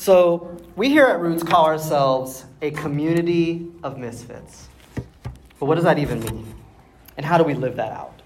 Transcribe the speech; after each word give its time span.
So, 0.00 0.56
we 0.76 0.90
here 0.90 1.06
at 1.06 1.18
Roots 1.18 1.42
call 1.42 1.66
ourselves 1.66 2.44
a 2.62 2.70
community 2.70 3.66
of 3.82 3.98
misfits. 3.98 4.68
But 5.58 5.66
what 5.66 5.74
does 5.74 5.82
that 5.82 5.98
even 5.98 6.20
mean? 6.20 6.54
And 7.16 7.26
how 7.26 7.36
do 7.36 7.42
we 7.42 7.54
live 7.54 7.74
that 7.76 7.90
out? 7.90 8.22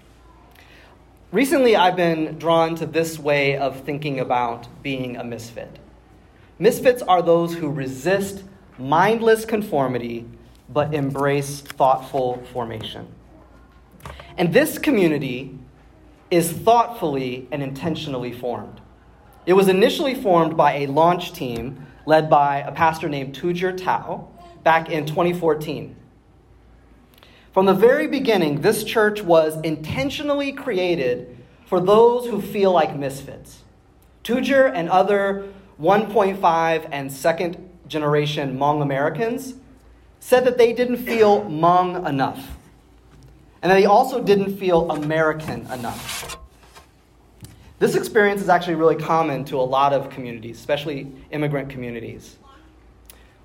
Recently, 1.31 1.75
I've 1.75 1.95
been 1.95 2.37
drawn 2.37 2.75
to 2.75 2.85
this 2.85 3.17
way 3.17 3.57
of 3.57 3.81
thinking 3.85 4.19
about 4.19 4.67
being 4.83 5.17
a 5.17 5.23
misfit. 5.23 5.79
Misfits 6.59 7.01
are 7.01 7.23
those 7.23 7.55
who 7.55 7.71
resist 7.71 8.43
mindless 8.77 9.43
conformity 9.43 10.27
but 10.69 10.93
embrace 10.93 11.61
thoughtful 11.61 12.43
formation. 12.53 13.07
And 14.37 14.53
this 14.53 14.77
community 14.77 15.57
is 16.29 16.51
thoughtfully 16.51 17.47
and 17.51 17.63
intentionally 17.63 18.31
formed. 18.31 18.79
It 19.45 19.53
was 19.53 19.67
initially 19.67 20.15
formed 20.15 20.55
by 20.55 20.73
a 20.77 20.87
launch 20.87 21.33
team 21.33 21.85
led 22.05 22.29
by 22.29 22.59
a 22.59 22.71
pastor 22.71 23.09
named 23.09 23.35
Tujer 23.35 23.77
Tao 23.77 24.29
back 24.63 24.89
in 24.89 25.05
2014. 25.05 25.95
From 27.51 27.65
the 27.65 27.73
very 27.73 28.07
beginning, 28.07 28.61
this 28.61 28.83
church 28.83 29.21
was 29.21 29.59
intentionally 29.61 30.51
created 30.53 31.37
for 31.65 31.79
those 31.79 32.27
who 32.27 32.41
feel 32.41 32.71
like 32.71 32.95
misfits. 32.95 33.63
Tujer 34.23 34.71
and 34.73 34.89
other 34.89 35.49
1.5 35.79 36.89
and 36.91 37.11
second 37.11 37.69
generation 37.87 38.57
Hmong 38.57 38.81
Americans 38.81 39.55
said 40.19 40.45
that 40.45 40.57
they 40.57 40.71
didn't 40.71 40.97
feel 40.97 41.41
Hmong 41.41 42.07
enough, 42.07 42.57
and 43.61 43.69
that 43.69 43.75
they 43.75 43.85
also 43.85 44.23
didn't 44.23 44.57
feel 44.57 44.89
American 44.89 45.69
enough. 45.71 46.37
This 47.79 47.95
experience 47.95 48.41
is 48.41 48.49
actually 48.49 48.75
really 48.75 48.95
common 48.95 49.45
to 49.45 49.57
a 49.57 49.61
lot 49.61 49.93
of 49.93 50.09
communities, 50.09 50.57
especially 50.59 51.11
immigrant 51.31 51.69
communities. 51.69 52.37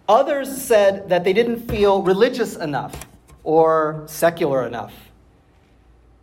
Others 0.08 0.62
said 0.62 1.08
that 1.08 1.24
they 1.24 1.32
didn't 1.32 1.68
feel 1.68 2.02
religious 2.02 2.56
enough 2.56 3.06
or 3.42 4.04
secular 4.06 4.66
enough. 4.66 4.94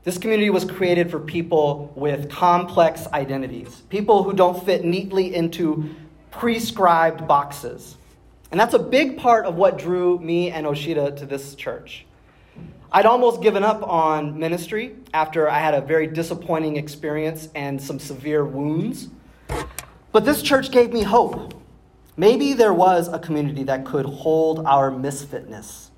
This 0.03 0.17
community 0.17 0.51
was 0.51 0.65
created 0.65 1.09
for 1.09 1.19
people 1.19 1.91
with 1.95 2.29
complex 2.29 3.07
identities, 3.07 3.81
people 3.89 4.23
who 4.23 4.33
don't 4.33 4.63
fit 4.63 4.85
neatly 4.85 5.33
into 5.33 5.89
prescribed 6.29 7.27
boxes. 7.27 7.97
And 8.51 8.59
that's 8.59 8.75
a 8.75 8.79
big 8.79 9.17
part 9.17 9.45
of 9.45 9.55
what 9.55 9.77
drew 9.77 10.19
me 10.19 10.51
and 10.51 10.65
Oshida 10.67 11.17
to 11.17 11.25
this 11.25 11.55
church. 11.55 12.05
I'd 12.91 13.05
almost 13.05 13.41
given 13.41 13.63
up 13.63 13.83
on 13.83 14.39
ministry 14.39 14.95
after 15.13 15.49
I 15.49 15.59
had 15.59 15.73
a 15.73 15.81
very 15.81 16.07
disappointing 16.07 16.77
experience 16.77 17.49
and 17.55 17.81
some 17.81 17.99
severe 17.99 18.45
wounds. 18.45 19.09
But 20.11 20.25
this 20.25 20.41
church 20.41 20.71
gave 20.71 20.93
me 20.93 21.03
hope. 21.03 21.53
Maybe 22.17 22.53
there 22.53 22.73
was 22.73 23.07
a 23.09 23.19
community 23.19 23.63
that 23.63 23.85
could 23.85 24.05
hold 24.05 24.65
our 24.65 24.89
misfitness 24.91 25.89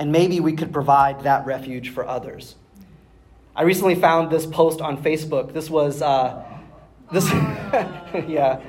and 0.00 0.10
maybe 0.10 0.40
we 0.40 0.54
could 0.54 0.72
provide 0.72 1.20
that 1.24 1.44
refuge 1.44 1.90
for 1.90 2.08
others. 2.08 2.56
I 3.54 3.62
recently 3.62 3.94
found 3.94 4.30
this 4.30 4.46
post 4.46 4.80
on 4.80 5.02
Facebook. 5.02 5.52
This 5.52 5.68
was 5.68 6.00
uh, 6.00 6.42
this, 7.12 7.28
yeah, 8.26 8.62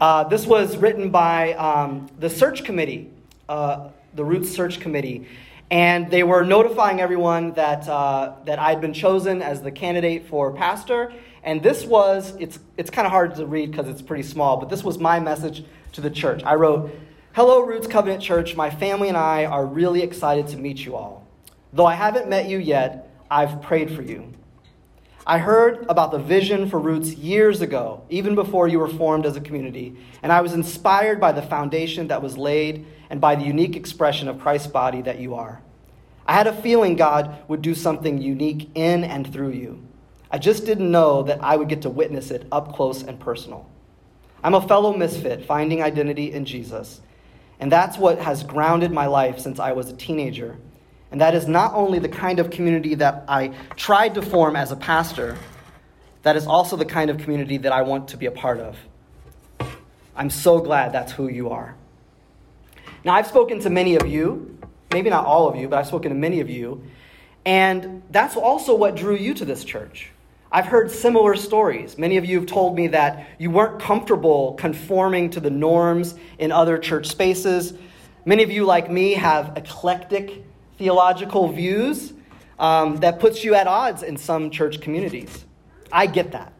uh, 0.00 0.24
this 0.24 0.46
was 0.46 0.76
written 0.76 1.10
by 1.10 1.52
um, 1.52 2.10
the 2.18 2.28
search 2.28 2.64
committee, 2.64 3.10
uh, 3.48 3.90
the 4.14 4.24
Roots 4.24 4.50
Search 4.50 4.80
Committee, 4.80 5.28
and 5.70 6.10
they 6.10 6.24
were 6.24 6.44
notifying 6.44 7.00
everyone 7.00 7.52
that 7.52 7.88
uh, 7.88 8.34
that 8.44 8.58
I'd 8.58 8.80
been 8.80 8.92
chosen 8.92 9.40
as 9.40 9.62
the 9.62 9.70
candidate 9.70 10.26
for 10.26 10.52
pastor. 10.52 11.12
And 11.42 11.62
this 11.62 11.84
was 11.84 12.34
it's 12.38 12.58
it's 12.76 12.90
kind 12.90 13.06
of 13.06 13.12
hard 13.12 13.36
to 13.36 13.46
read 13.46 13.70
because 13.70 13.88
it's 13.88 14.02
pretty 14.02 14.24
small, 14.24 14.56
but 14.56 14.68
this 14.68 14.82
was 14.82 14.98
my 14.98 15.20
message 15.20 15.64
to 15.92 16.00
the 16.00 16.10
church. 16.10 16.42
I 16.44 16.54
wrote. 16.54 16.90
Hello, 17.32 17.60
Roots 17.60 17.86
Covenant 17.86 18.20
Church. 18.20 18.56
My 18.56 18.70
family 18.70 19.06
and 19.06 19.16
I 19.16 19.44
are 19.44 19.64
really 19.64 20.02
excited 20.02 20.48
to 20.48 20.56
meet 20.56 20.84
you 20.84 20.96
all. 20.96 21.28
Though 21.72 21.86
I 21.86 21.94
haven't 21.94 22.28
met 22.28 22.48
you 22.48 22.58
yet, 22.58 23.08
I've 23.30 23.62
prayed 23.62 23.94
for 23.94 24.02
you. 24.02 24.32
I 25.24 25.38
heard 25.38 25.86
about 25.88 26.10
the 26.10 26.18
vision 26.18 26.68
for 26.68 26.80
Roots 26.80 27.14
years 27.14 27.60
ago, 27.60 28.02
even 28.10 28.34
before 28.34 28.66
you 28.66 28.80
were 28.80 28.88
formed 28.88 29.26
as 29.26 29.36
a 29.36 29.40
community, 29.40 29.96
and 30.24 30.32
I 30.32 30.40
was 30.40 30.54
inspired 30.54 31.20
by 31.20 31.30
the 31.30 31.40
foundation 31.40 32.08
that 32.08 32.20
was 32.20 32.36
laid 32.36 32.84
and 33.10 33.20
by 33.20 33.34
the 33.34 33.44
unique 33.44 33.76
expression 33.76 34.28
of 34.28 34.40
Christ's 34.40 34.68
body 34.68 35.02
that 35.02 35.18
you 35.18 35.34
are. 35.34 35.60
I 36.24 36.32
had 36.34 36.46
a 36.46 36.62
feeling 36.62 36.96
God 36.96 37.36
would 37.48 37.60
do 37.60 37.74
something 37.74 38.22
unique 38.22 38.70
in 38.74 39.02
and 39.02 39.30
through 39.30 39.50
you. 39.50 39.82
I 40.30 40.38
just 40.38 40.64
didn't 40.64 40.90
know 40.90 41.24
that 41.24 41.42
I 41.42 41.56
would 41.56 41.68
get 41.68 41.82
to 41.82 41.90
witness 41.90 42.30
it 42.30 42.46
up 42.52 42.74
close 42.74 43.02
and 43.02 43.18
personal. 43.18 43.68
I'm 44.42 44.54
a 44.54 44.66
fellow 44.66 44.96
misfit, 44.96 45.44
finding 45.44 45.82
identity 45.82 46.32
in 46.32 46.44
Jesus. 46.44 47.00
And 47.58 47.70
that's 47.70 47.98
what 47.98 48.20
has 48.20 48.44
grounded 48.44 48.92
my 48.92 49.06
life 49.06 49.40
since 49.40 49.58
I 49.58 49.72
was 49.72 49.90
a 49.90 49.96
teenager. 49.96 50.56
And 51.10 51.20
that 51.20 51.34
is 51.34 51.48
not 51.48 51.74
only 51.74 51.98
the 51.98 52.08
kind 52.08 52.38
of 52.38 52.50
community 52.50 52.94
that 52.94 53.24
I 53.26 53.48
tried 53.74 54.14
to 54.14 54.22
form 54.22 54.54
as 54.54 54.70
a 54.70 54.76
pastor, 54.76 55.36
that 56.22 56.36
is 56.36 56.46
also 56.46 56.76
the 56.76 56.84
kind 56.84 57.10
of 57.10 57.18
community 57.18 57.56
that 57.58 57.72
I 57.72 57.82
want 57.82 58.08
to 58.08 58.16
be 58.16 58.26
a 58.26 58.30
part 58.30 58.60
of. 58.60 58.76
I'm 60.14 60.30
so 60.30 60.60
glad 60.60 60.92
that's 60.92 61.12
who 61.12 61.28
you 61.28 61.50
are. 61.50 61.74
Now, 63.04 63.14
I've 63.14 63.26
spoken 63.26 63.60
to 63.60 63.70
many 63.70 63.96
of 63.96 64.06
you, 64.06 64.58
maybe 64.92 65.08
not 65.08 65.24
all 65.24 65.48
of 65.48 65.56
you, 65.56 65.68
but 65.68 65.78
I've 65.78 65.86
spoken 65.86 66.10
to 66.10 66.16
many 66.16 66.40
of 66.40 66.50
you, 66.50 66.82
and 67.46 68.02
that's 68.10 68.36
also 68.36 68.74
what 68.74 68.94
drew 68.94 69.16
you 69.16 69.32
to 69.34 69.44
this 69.44 69.64
church. 69.64 70.10
I've 70.52 70.66
heard 70.66 70.90
similar 70.90 71.36
stories. 71.36 71.96
Many 71.96 72.16
of 72.16 72.24
you 72.24 72.38
have 72.40 72.46
told 72.46 72.74
me 72.74 72.88
that 72.88 73.28
you 73.38 73.50
weren't 73.50 73.80
comfortable 73.80 74.54
conforming 74.54 75.30
to 75.30 75.40
the 75.40 75.50
norms 75.50 76.16
in 76.38 76.50
other 76.52 76.76
church 76.76 77.06
spaces. 77.06 77.72
Many 78.24 78.42
of 78.42 78.50
you, 78.50 78.64
like 78.66 78.90
me, 78.90 79.14
have 79.14 79.56
eclectic 79.56 80.44
theological 80.76 81.48
views 81.52 82.12
um, 82.58 82.96
that 82.96 83.20
puts 83.20 83.44
you 83.44 83.54
at 83.54 83.66
odds 83.66 84.02
in 84.02 84.16
some 84.16 84.50
church 84.50 84.80
communities. 84.80 85.44
I 85.92 86.06
get 86.06 86.32
that. 86.32 86.52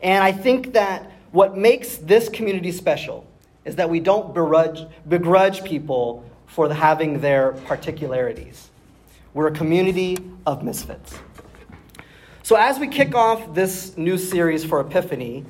And 0.00 0.24
I 0.24 0.32
think 0.32 0.72
that 0.72 1.12
what 1.30 1.56
makes 1.56 1.98
this 1.98 2.28
community 2.28 2.72
special 2.72 3.26
is 3.64 3.76
that 3.76 3.88
we 3.88 4.00
don't 4.00 4.34
begrudge, 4.34 4.86
begrudge 5.08 5.64
people 5.64 6.24
for 6.46 6.72
having 6.72 7.20
their 7.20 7.52
particularities. 7.52 8.70
We're 9.34 9.48
a 9.48 9.52
community 9.52 10.18
of 10.46 10.62
misfits. 10.62 11.18
So, 12.42 12.56
as 12.56 12.78
we 12.78 12.88
kick 12.88 13.14
off 13.14 13.54
this 13.54 13.96
new 13.96 14.18
series 14.18 14.64
for 14.64 14.80
Epiphany 14.80 15.44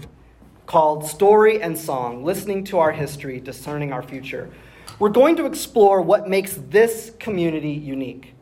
called 0.67 1.07
Story 1.07 1.61
and 1.63 1.77
Song 1.77 2.25
Listening 2.25 2.65
to 2.65 2.79
Our 2.79 2.93
History, 2.93 3.41
Discerning 3.41 3.93
Our 3.93 4.03
Future, 4.03 4.51
we're 4.99 5.09
going 5.09 5.37
to 5.37 5.47
explore 5.47 6.03
what 6.03 6.29
makes 6.29 6.55
this 6.69 7.13
community 7.19 7.71
unique. 7.71 8.35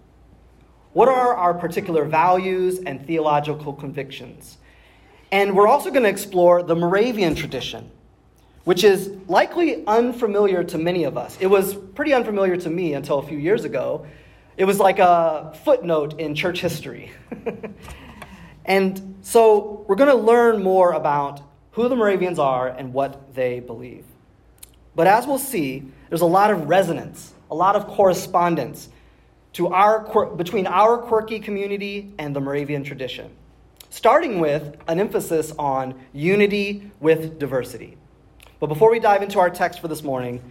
What 0.93 1.09
are 1.09 1.35
our 1.35 1.55
particular 1.55 2.05
values 2.05 2.81
and 2.81 3.07
theological 3.07 3.73
convictions? 3.73 4.59
And 5.33 5.55
we're 5.57 5.69
also 5.69 5.91
going 5.91 6.03
to 6.03 6.09
explore 6.09 6.63
the 6.63 6.75
Moravian 6.75 7.37
tradition, 7.37 7.91
which 8.65 8.85
is 8.85 9.11
likely 9.29 9.85
unfamiliar 9.87 10.63
to 10.65 10.79
many 10.79 11.05
of 11.05 11.17
us. 11.17 11.37
It 11.41 11.47
was 11.47 11.75
pretty 11.75 12.13
unfamiliar 12.13 12.57
to 12.57 12.71
me 12.71 12.95
until 12.95 13.19
a 13.19 13.27
few 13.27 13.39
years 13.39 13.65
ago. 13.65 14.07
It 14.57 14.65
was 14.65 14.79
like 14.79 14.99
a 14.99 15.59
footnote 15.65 16.21
in 16.21 16.35
church 16.35 16.61
history. 16.61 17.13
And 18.65 19.17
so 19.23 19.85
we're 19.89 19.97
going 19.97 20.17
to 20.17 20.23
learn 20.23 20.63
more 20.63 20.93
about 20.93 21.43
who 21.73 21.89
the 21.89 21.97
Moravians 21.97 22.39
are 22.39 22.69
and 22.69 22.93
what 22.93 23.35
they 23.35 23.61
believe. 23.61 24.05
But 24.95 25.07
as 25.07 25.27
we'll 25.27 25.39
see, 25.39 25.91
there's 26.09 26.21
a 26.21 26.27
lot 26.27 26.51
of 26.51 26.69
resonance, 26.69 27.33
a 27.51 27.55
lot 27.55 27.77
of 27.77 27.87
correspondence 27.87 28.89
to 29.55 29.69
our, 29.69 30.27
between 30.37 30.67
our 30.67 30.99
quirky 30.99 31.41
community 31.41 32.15
and 32.19 32.35
the 32.35 32.41
Moravian 32.41 32.85
tradition, 32.85 33.31
starting 33.89 34.41
with 34.41 34.77
an 34.87 35.01
emphasis 35.01 35.53
on 35.59 35.95
unity 36.13 36.91
with 37.01 37.39
diversity. 37.39 37.97
But 38.61 38.67
before 38.67 38.91
we 38.91 39.01
dive 39.01 39.23
into 39.23 39.39
our 39.39 39.49
text 39.49 39.81
for 39.81 39.89
this 39.89 40.03
morning, 40.03 40.43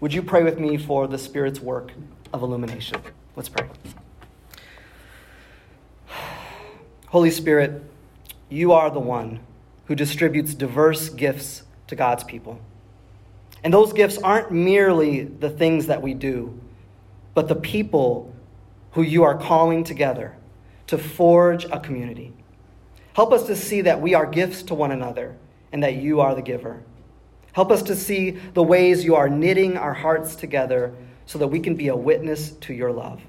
would 0.00 0.14
you 0.14 0.22
pray 0.22 0.42
with 0.42 0.58
me 0.58 0.78
for 0.78 1.06
the 1.06 1.18
Spirit's 1.18 1.60
work 1.60 1.92
of 2.32 2.42
illumination? 2.42 2.98
Let's 3.36 3.50
pray. 3.50 3.68
Holy 7.08 7.30
Spirit, 7.30 7.82
you 8.48 8.72
are 8.72 8.90
the 8.90 9.00
one 9.00 9.40
who 9.84 9.94
distributes 9.94 10.54
diverse 10.54 11.10
gifts 11.10 11.64
to 11.88 11.94
God's 11.94 12.24
people. 12.24 12.58
And 13.62 13.74
those 13.74 13.92
gifts 13.92 14.16
aren't 14.16 14.50
merely 14.50 15.24
the 15.24 15.50
things 15.50 15.88
that 15.88 16.00
we 16.00 16.14
do, 16.14 16.58
but 17.34 17.48
the 17.48 17.54
people 17.54 18.34
who 18.92 19.02
you 19.02 19.24
are 19.24 19.36
calling 19.36 19.84
together 19.84 20.34
to 20.86 20.96
forge 20.96 21.66
a 21.66 21.78
community. 21.78 22.32
Help 23.12 23.30
us 23.30 23.46
to 23.46 23.54
see 23.54 23.82
that 23.82 24.00
we 24.00 24.14
are 24.14 24.24
gifts 24.24 24.62
to 24.62 24.74
one 24.74 24.90
another 24.90 25.36
and 25.70 25.82
that 25.82 25.96
you 25.96 26.20
are 26.20 26.34
the 26.34 26.40
giver. 26.40 26.82
Help 27.52 27.70
us 27.70 27.82
to 27.82 27.96
see 27.96 28.30
the 28.54 28.62
ways 28.62 29.04
you 29.04 29.14
are 29.16 29.28
knitting 29.28 29.76
our 29.76 29.94
hearts 29.94 30.36
together 30.36 30.94
so 31.26 31.38
that 31.38 31.48
we 31.48 31.60
can 31.60 31.74
be 31.74 31.88
a 31.88 31.96
witness 31.96 32.52
to 32.52 32.72
your 32.72 32.92
love. 32.92 33.20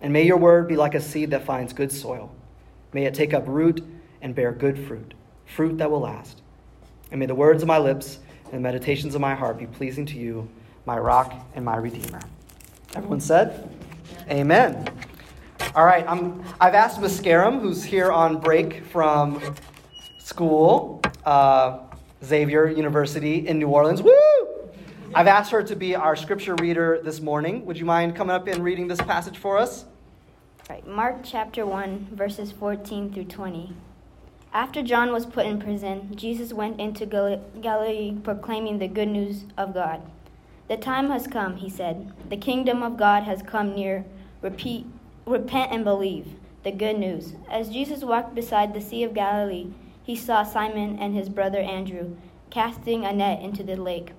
And 0.00 0.12
may 0.12 0.24
your 0.24 0.36
word 0.36 0.68
be 0.68 0.76
like 0.76 0.94
a 0.94 1.00
seed 1.00 1.30
that 1.30 1.44
finds 1.44 1.72
good 1.72 1.92
soil 1.92 2.34
May 2.92 3.04
it 3.04 3.14
take 3.14 3.32
up 3.32 3.44
root 3.46 3.84
and 4.20 4.34
bear 4.34 4.52
good 4.52 4.78
fruit, 4.78 5.14
fruit 5.46 5.78
that 5.78 5.90
will 5.90 6.00
last. 6.00 6.42
And 7.10 7.20
may 7.20 7.26
the 7.26 7.34
words 7.34 7.62
of 7.62 7.68
my 7.68 7.78
lips 7.78 8.18
and 8.46 8.54
the 8.54 8.60
meditations 8.60 9.14
of 9.14 9.20
my 9.20 9.34
heart 9.34 9.58
be 9.58 9.66
pleasing 9.66 10.04
to 10.06 10.18
you, 10.18 10.48
my 10.86 10.98
rock 10.98 11.32
and 11.54 11.64
my 11.64 11.76
redeemer. 11.76 12.20
Everyone 12.94 13.20
said? 13.20 13.70
Amen. 14.28 14.88
All 15.74 15.84
right, 15.84 16.04
I'm, 16.08 16.42
I've 16.60 16.74
asked 16.74 17.00
Miss 17.00 17.16
Scarum, 17.16 17.60
who's 17.60 17.84
here 17.84 18.10
on 18.10 18.38
break 18.40 18.84
from 18.86 19.54
school, 20.18 21.00
uh, 21.24 21.78
Xavier 22.24 22.68
University 22.68 23.46
in 23.46 23.58
New 23.58 23.68
Orleans. 23.68 24.02
Woo! 24.02 24.12
I've 25.14 25.26
asked 25.26 25.50
her 25.50 25.62
to 25.62 25.74
be 25.74 25.94
our 25.94 26.14
scripture 26.14 26.54
reader 26.56 27.00
this 27.02 27.20
morning. 27.20 27.64
Would 27.66 27.78
you 27.78 27.84
mind 27.84 28.14
coming 28.14 28.34
up 28.34 28.46
and 28.46 28.62
reading 28.62 28.88
this 28.88 29.00
passage 29.00 29.38
for 29.38 29.58
us? 29.58 29.84
Right, 30.68 30.86
Mark 30.86 31.20
chapter 31.24 31.66
1, 31.66 32.10
verses 32.12 32.52
14 32.52 33.12
through 33.12 33.24
20. 33.24 33.74
After 34.52 34.82
John 34.82 35.12
was 35.12 35.26
put 35.26 35.46
in 35.46 35.58
prison, 35.60 36.14
Jesus 36.14 36.52
went 36.52 36.78
into 36.78 37.06
Galilee 37.06 38.16
proclaiming 38.22 38.78
the 38.78 38.88
good 38.88 39.08
news 39.08 39.44
of 39.56 39.74
God. 39.74 40.02
The 40.68 40.76
time 40.76 41.10
has 41.10 41.26
come, 41.26 41.56
he 41.56 41.68
said. 41.68 42.12
The 42.28 42.36
kingdom 42.36 42.82
of 42.82 42.96
God 42.96 43.24
has 43.24 43.42
come 43.42 43.74
near. 43.74 44.04
Repeat, 44.42 44.86
repent 45.26 45.72
and 45.72 45.82
believe 45.82 46.34
the 46.62 46.70
good 46.70 46.98
news. 46.98 47.34
As 47.50 47.70
Jesus 47.70 48.04
walked 48.04 48.34
beside 48.34 48.74
the 48.74 48.80
Sea 48.80 49.02
of 49.02 49.14
Galilee, 49.14 49.68
he 50.10 50.16
saw 50.16 50.42
Simon 50.42 50.98
and 50.98 51.14
his 51.14 51.28
brother 51.28 51.60
Andrew 51.60 52.16
casting 52.50 53.04
a 53.04 53.12
net 53.12 53.40
into 53.42 53.62
the 53.62 53.76
lake, 53.76 54.10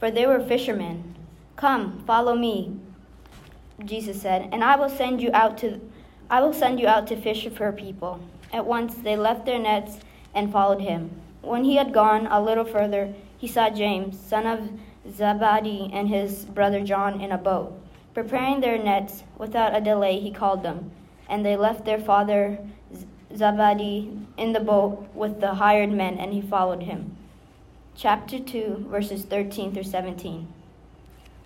for 0.00 0.10
they 0.10 0.26
were 0.26 0.40
fishermen. 0.40 1.14
Come, 1.54 2.02
follow 2.04 2.34
me, 2.34 2.76
Jesus 3.84 4.20
said, 4.20 4.48
and 4.50 4.64
I 4.64 4.74
will 4.74 4.88
send 4.88 5.22
you 5.22 5.30
out 5.32 5.56
to 5.58 5.80
I 6.28 6.40
will 6.40 6.52
send 6.52 6.80
you 6.80 6.88
out 6.88 7.06
to 7.06 7.16
fish 7.16 7.46
for 7.46 7.70
people. 7.70 8.18
At 8.52 8.66
once 8.66 8.96
they 8.96 9.16
left 9.16 9.46
their 9.46 9.60
nets 9.60 10.00
and 10.34 10.50
followed 10.50 10.80
him. 10.80 11.12
When 11.42 11.62
he 11.62 11.76
had 11.76 11.94
gone 11.94 12.26
a 12.26 12.42
little 12.42 12.64
further, 12.64 13.14
he 13.38 13.46
saw 13.46 13.70
James, 13.70 14.18
son 14.18 14.48
of 14.48 14.68
Zebedee, 15.08 15.90
and 15.92 16.08
his 16.08 16.44
brother 16.44 16.82
John 16.84 17.20
in 17.20 17.30
a 17.30 17.38
boat, 17.38 17.80
preparing 18.14 18.60
their 18.60 18.82
nets. 18.82 19.22
Without 19.38 19.76
a 19.76 19.80
delay, 19.80 20.18
he 20.18 20.32
called 20.32 20.64
them, 20.64 20.90
and 21.28 21.46
they 21.46 21.56
left 21.56 21.84
their 21.84 22.00
father 22.00 22.58
Zebedee 23.36 24.10
in 24.36 24.52
the 24.52 24.60
boat 24.60 25.08
with 25.14 25.40
the 25.40 25.54
hired 25.54 25.92
men, 25.92 26.18
and 26.18 26.32
he 26.32 26.40
followed 26.40 26.82
him. 26.82 27.16
Chapter 27.94 28.38
2, 28.38 28.86
verses 28.88 29.24
13 29.24 29.72
through 29.72 29.84
17. 29.84 30.48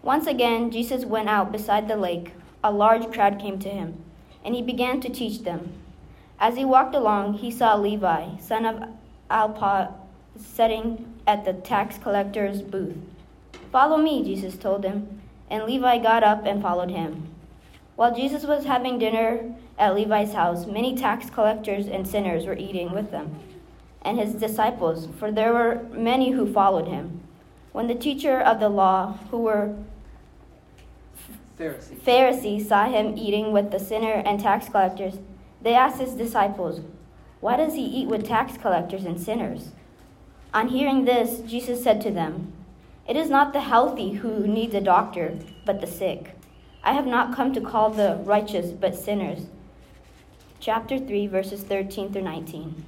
Once 0.02 0.26
again, 0.26 0.70
Jesus 0.70 1.04
went 1.04 1.28
out 1.28 1.50
beside 1.50 1.88
the 1.88 1.96
lake. 1.96 2.32
A 2.62 2.70
large 2.70 3.10
crowd 3.12 3.38
came 3.38 3.58
to 3.58 3.68
him, 3.68 4.02
and 4.44 4.54
he 4.54 4.62
began 4.62 5.00
to 5.00 5.08
teach 5.08 5.42
them. 5.42 5.72
As 6.38 6.56
he 6.56 6.64
walked 6.64 6.94
along, 6.94 7.34
he 7.34 7.50
saw 7.50 7.74
Levi, 7.74 8.36
son 8.38 8.66
of 8.66 8.88
Alphaeus, 9.30 9.92
sitting 10.36 11.14
at 11.26 11.44
the 11.44 11.52
tax 11.52 11.98
collector's 11.98 12.62
booth. 12.62 12.96
Follow 13.72 13.96
me, 13.96 14.22
Jesus 14.22 14.56
told 14.56 14.84
him, 14.84 15.20
and 15.50 15.64
Levi 15.64 15.98
got 15.98 16.22
up 16.22 16.44
and 16.46 16.62
followed 16.62 16.90
him. 16.90 17.33
While 17.96 18.14
Jesus 18.14 18.44
was 18.44 18.64
having 18.64 18.98
dinner 18.98 19.54
at 19.78 19.94
Levi's 19.94 20.32
house, 20.32 20.66
many 20.66 20.96
tax 20.96 21.30
collectors 21.30 21.86
and 21.86 22.06
sinners 22.06 22.44
were 22.44 22.56
eating 22.56 22.90
with 22.92 23.12
them, 23.12 23.38
and 24.02 24.18
his 24.18 24.34
disciples, 24.34 25.08
for 25.18 25.30
there 25.30 25.52
were 25.52 25.86
many 25.92 26.32
who 26.32 26.52
followed 26.52 26.88
him. 26.88 27.20
When 27.70 27.86
the 27.86 27.94
teacher 27.94 28.40
of 28.40 28.58
the 28.58 28.68
law, 28.68 29.18
who 29.30 29.38
were 29.38 29.76
Pharisees, 31.56 31.98
Pharisees 32.02 32.68
saw 32.68 32.86
him 32.86 33.16
eating 33.16 33.52
with 33.52 33.70
the 33.70 33.78
sinner 33.78 34.22
and 34.26 34.40
tax 34.40 34.68
collectors, 34.68 35.18
they 35.62 35.74
asked 35.74 36.00
his 36.00 36.14
disciples, 36.14 36.80
Why 37.40 37.56
does 37.56 37.74
he 37.74 37.84
eat 37.84 38.08
with 38.08 38.26
tax 38.26 38.58
collectors 38.58 39.04
and 39.04 39.20
sinners? 39.20 39.70
On 40.52 40.68
hearing 40.68 41.04
this, 41.04 41.40
Jesus 41.40 41.82
said 41.82 42.00
to 42.02 42.10
them, 42.10 42.52
It 43.08 43.16
is 43.16 43.30
not 43.30 43.52
the 43.52 43.60
healthy 43.60 44.14
who 44.14 44.48
needs 44.48 44.74
a 44.74 44.80
doctor, 44.80 45.38
but 45.64 45.80
the 45.80 45.86
sick. 45.86 46.33
I 46.86 46.92
have 46.92 47.06
not 47.06 47.34
come 47.34 47.54
to 47.54 47.62
call 47.62 47.88
the 47.88 48.20
righteous, 48.24 48.70
but 48.70 48.94
sinners. 48.94 49.46
Chapter 50.60 50.98
3, 50.98 51.26
verses 51.26 51.62
13 51.62 52.12
through 52.12 52.22
19. 52.22 52.84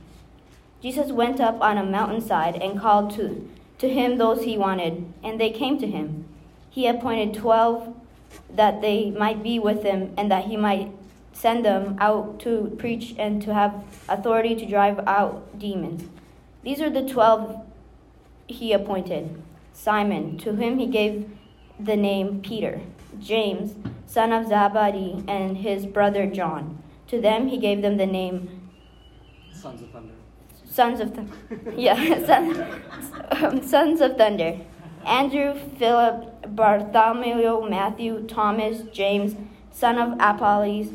Jesus 0.83 1.11
went 1.11 1.41
up 1.41 1.63
on 1.63 1.79
a 1.79 1.83
mountainside 1.83 2.57
and 2.57 2.79
called 2.79 3.15
to, 3.17 3.49
to 3.79 3.89
him 3.89 4.19
those 4.19 4.45
he 4.45 4.59
wanted, 4.59 5.11
and 5.25 5.41
they 5.41 5.49
came 5.49 5.79
to 5.79 5.87
him. 5.87 6.27
He 6.69 6.87
appointed 6.87 7.33
twelve 7.33 7.97
that 8.55 8.83
they 8.83 9.11
might 9.11 9.43
be 9.43 9.59
with 9.59 9.83
him 9.83 10.13
and 10.19 10.31
that 10.31 10.45
he 10.45 10.59
might 10.59 10.93
send 11.33 11.65
them 11.65 11.97
out 11.99 12.39
to 12.41 12.77
preach 12.79 13.15
and 13.19 13.41
to 13.43 13.55
have 13.55 13.83
authority 14.11 14.55
to 14.57 14.67
drive 14.67 15.01
out 15.07 15.59
demons. 15.59 16.05
These 16.63 16.83
are 16.83 16.91
the 16.91 17.09
twelve 17.09 17.65
he 18.47 18.75
appointed 18.75 19.43
Simon, 19.73 20.37
to 20.39 20.53
whom 20.53 20.79
he 20.79 20.87
gave 20.87 21.31
the 21.79 21.97
name 21.97 22.41
Peter, 22.41 22.81
James, 23.21 23.75
son 24.07 24.33
of 24.33 24.47
Zebedee, 24.47 25.25
and 25.29 25.59
his 25.59 25.87
brother 25.87 26.27
John. 26.27 26.83
To 27.09 27.21
them 27.21 27.49
he 27.49 27.59
gave 27.59 27.83
them 27.83 27.97
the 27.97 28.07
name 28.07 28.71
Sons 29.53 29.83
of 29.83 29.91
Thunder. 29.91 30.13
Sons 30.65 31.01
of 31.01 31.15
Thunder. 31.15 31.33
yeah, 31.77 32.27
son, 32.27 32.83
um, 33.31 33.63
Sons 33.63 34.01
of 34.01 34.17
Thunder. 34.17 34.59
Andrew, 35.05 35.55
Philip, 35.79 36.55
Bartholomew, 36.57 37.69
Matthew, 37.71 38.27
Thomas, 38.27 38.83
James, 38.93 39.37
son 39.71 39.99
of 39.99 40.19
Apollos, 40.21 40.89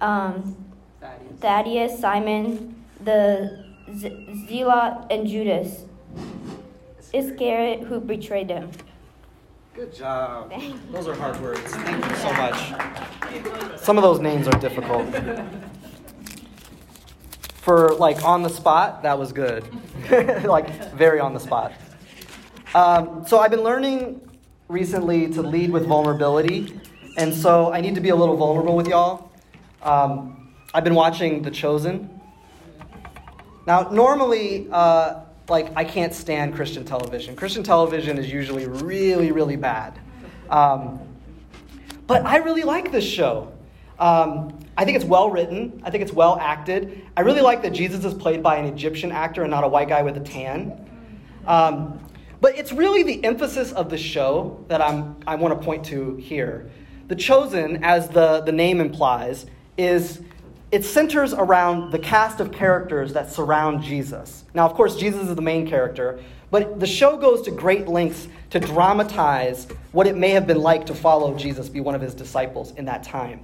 um, 0.00 0.56
Thaddeus. 1.00 1.40
Thaddeus. 1.40 1.98
Simon, 1.98 2.84
the 3.02 3.64
Z- 3.94 4.46
Zealot, 4.46 5.06
and 5.10 5.26
Judas 5.26 5.84
Iscariot, 7.12 7.84
who 7.84 8.00
betrayed 8.00 8.50
him. 8.50 8.70
Good 9.76 9.94
job. 9.94 10.54
Those 10.90 11.06
are 11.06 11.14
hard 11.14 11.38
words. 11.42 11.60
Thank 11.60 12.02
you 12.02 12.16
so 12.16 12.32
much. 12.32 13.78
Some 13.78 13.98
of 13.98 14.02
those 14.02 14.20
names 14.20 14.48
are 14.48 14.58
difficult. 14.58 15.06
For 17.56 17.90
like 17.96 18.24
on 18.24 18.42
the 18.42 18.48
spot, 18.48 19.02
that 19.02 19.18
was 19.18 19.32
good. 19.32 19.64
like 20.44 20.94
very 20.94 21.20
on 21.20 21.34
the 21.34 21.40
spot. 21.40 21.74
Um, 22.74 23.26
so 23.26 23.38
I've 23.38 23.50
been 23.50 23.60
learning 23.60 24.26
recently 24.68 25.30
to 25.34 25.42
lead 25.42 25.70
with 25.70 25.84
vulnerability, 25.84 26.80
and 27.18 27.34
so 27.34 27.70
I 27.70 27.82
need 27.82 27.96
to 27.96 28.00
be 28.00 28.08
a 28.08 28.16
little 28.16 28.38
vulnerable 28.38 28.76
with 28.76 28.88
y'all. 28.88 29.30
Um, 29.82 30.54
I've 30.72 30.84
been 30.84 30.94
watching 30.94 31.42
The 31.42 31.50
Chosen. 31.50 32.18
Now, 33.66 33.90
normally, 33.90 34.68
uh, 34.72 35.25
like 35.48 35.72
I 35.76 35.84
can't 35.84 36.14
stand 36.14 36.54
Christian 36.54 36.84
television. 36.84 37.36
Christian 37.36 37.62
television 37.62 38.18
is 38.18 38.30
usually 38.30 38.66
really, 38.66 39.32
really 39.32 39.56
bad. 39.56 39.98
Um, 40.50 41.00
but 42.06 42.24
I 42.24 42.36
really 42.38 42.62
like 42.62 42.92
this 42.92 43.04
show. 43.04 43.52
Um, 43.98 44.58
I 44.76 44.84
think 44.84 44.96
it's 44.96 45.04
well 45.04 45.30
written. 45.30 45.80
I 45.84 45.90
think 45.90 46.02
it's 46.02 46.12
well 46.12 46.38
acted. 46.38 47.02
I 47.16 47.22
really 47.22 47.40
like 47.40 47.62
that 47.62 47.70
Jesus 47.70 48.04
is 48.04 48.14
played 48.14 48.42
by 48.42 48.56
an 48.56 48.66
Egyptian 48.66 49.10
actor 49.10 49.42
and 49.42 49.50
not 49.50 49.64
a 49.64 49.68
white 49.68 49.88
guy 49.88 50.02
with 50.02 50.16
a 50.16 50.20
tan. 50.20 50.88
Um, 51.46 52.00
but 52.40 52.58
it's 52.58 52.72
really 52.72 53.02
the 53.02 53.24
emphasis 53.24 53.72
of 53.72 53.88
the 53.88 53.96
show 53.96 54.64
that 54.68 54.82
I'm, 54.82 55.16
I 55.26 55.36
want 55.36 55.58
to 55.58 55.64
point 55.64 55.86
to 55.86 56.16
here. 56.16 56.70
The 57.08 57.16
Chosen, 57.16 57.82
as 57.82 58.08
the, 58.08 58.42
the 58.42 58.52
name 58.52 58.80
implies, 58.80 59.46
is 59.78 60.20
it 60.72 60.84
centers 60.84 61.32
around 61.32 61.92
the 61.92 61.98
cast 61.98 62.40
of 62.40 62.52
characters 62.52 63.12
that 63.12 63.30
surround 63.30 63.82
Jesus. 63.82 64.44
Now, 64.54 64.66
of 64.66 64.74
course, 64.74 64.96
Jesus 64.96 65.28
is 65.28 65.34
the 65.34 65.42
main 65.42 65.68
character, 65.68 66.18
but 66.50 66.80
the 66.80 66.86
show 66.86 67.16
goes 67.16 67.42
to 67.42 67.50
great 67.50 67.86
lengths 67.86 68.28
to 68.50 68.60
dramatize 68.60 69.68
what 69.92 70.06
it 70.06 70.16
may 70.16 70.30
have 70.30 70.46
been 70.46 70.60
like 70.60 70.86
to 70.86 70.94
follow 70.94 71.36
Jesus, 71.36 71.68
be 71.68 71.80
one 71.80 71.94
of 71.94 72.00
his 72.00 72.14
disciples 72.14 72.72
in 72.72 72.84
that 72.86 73.02
time. 73.02 73.40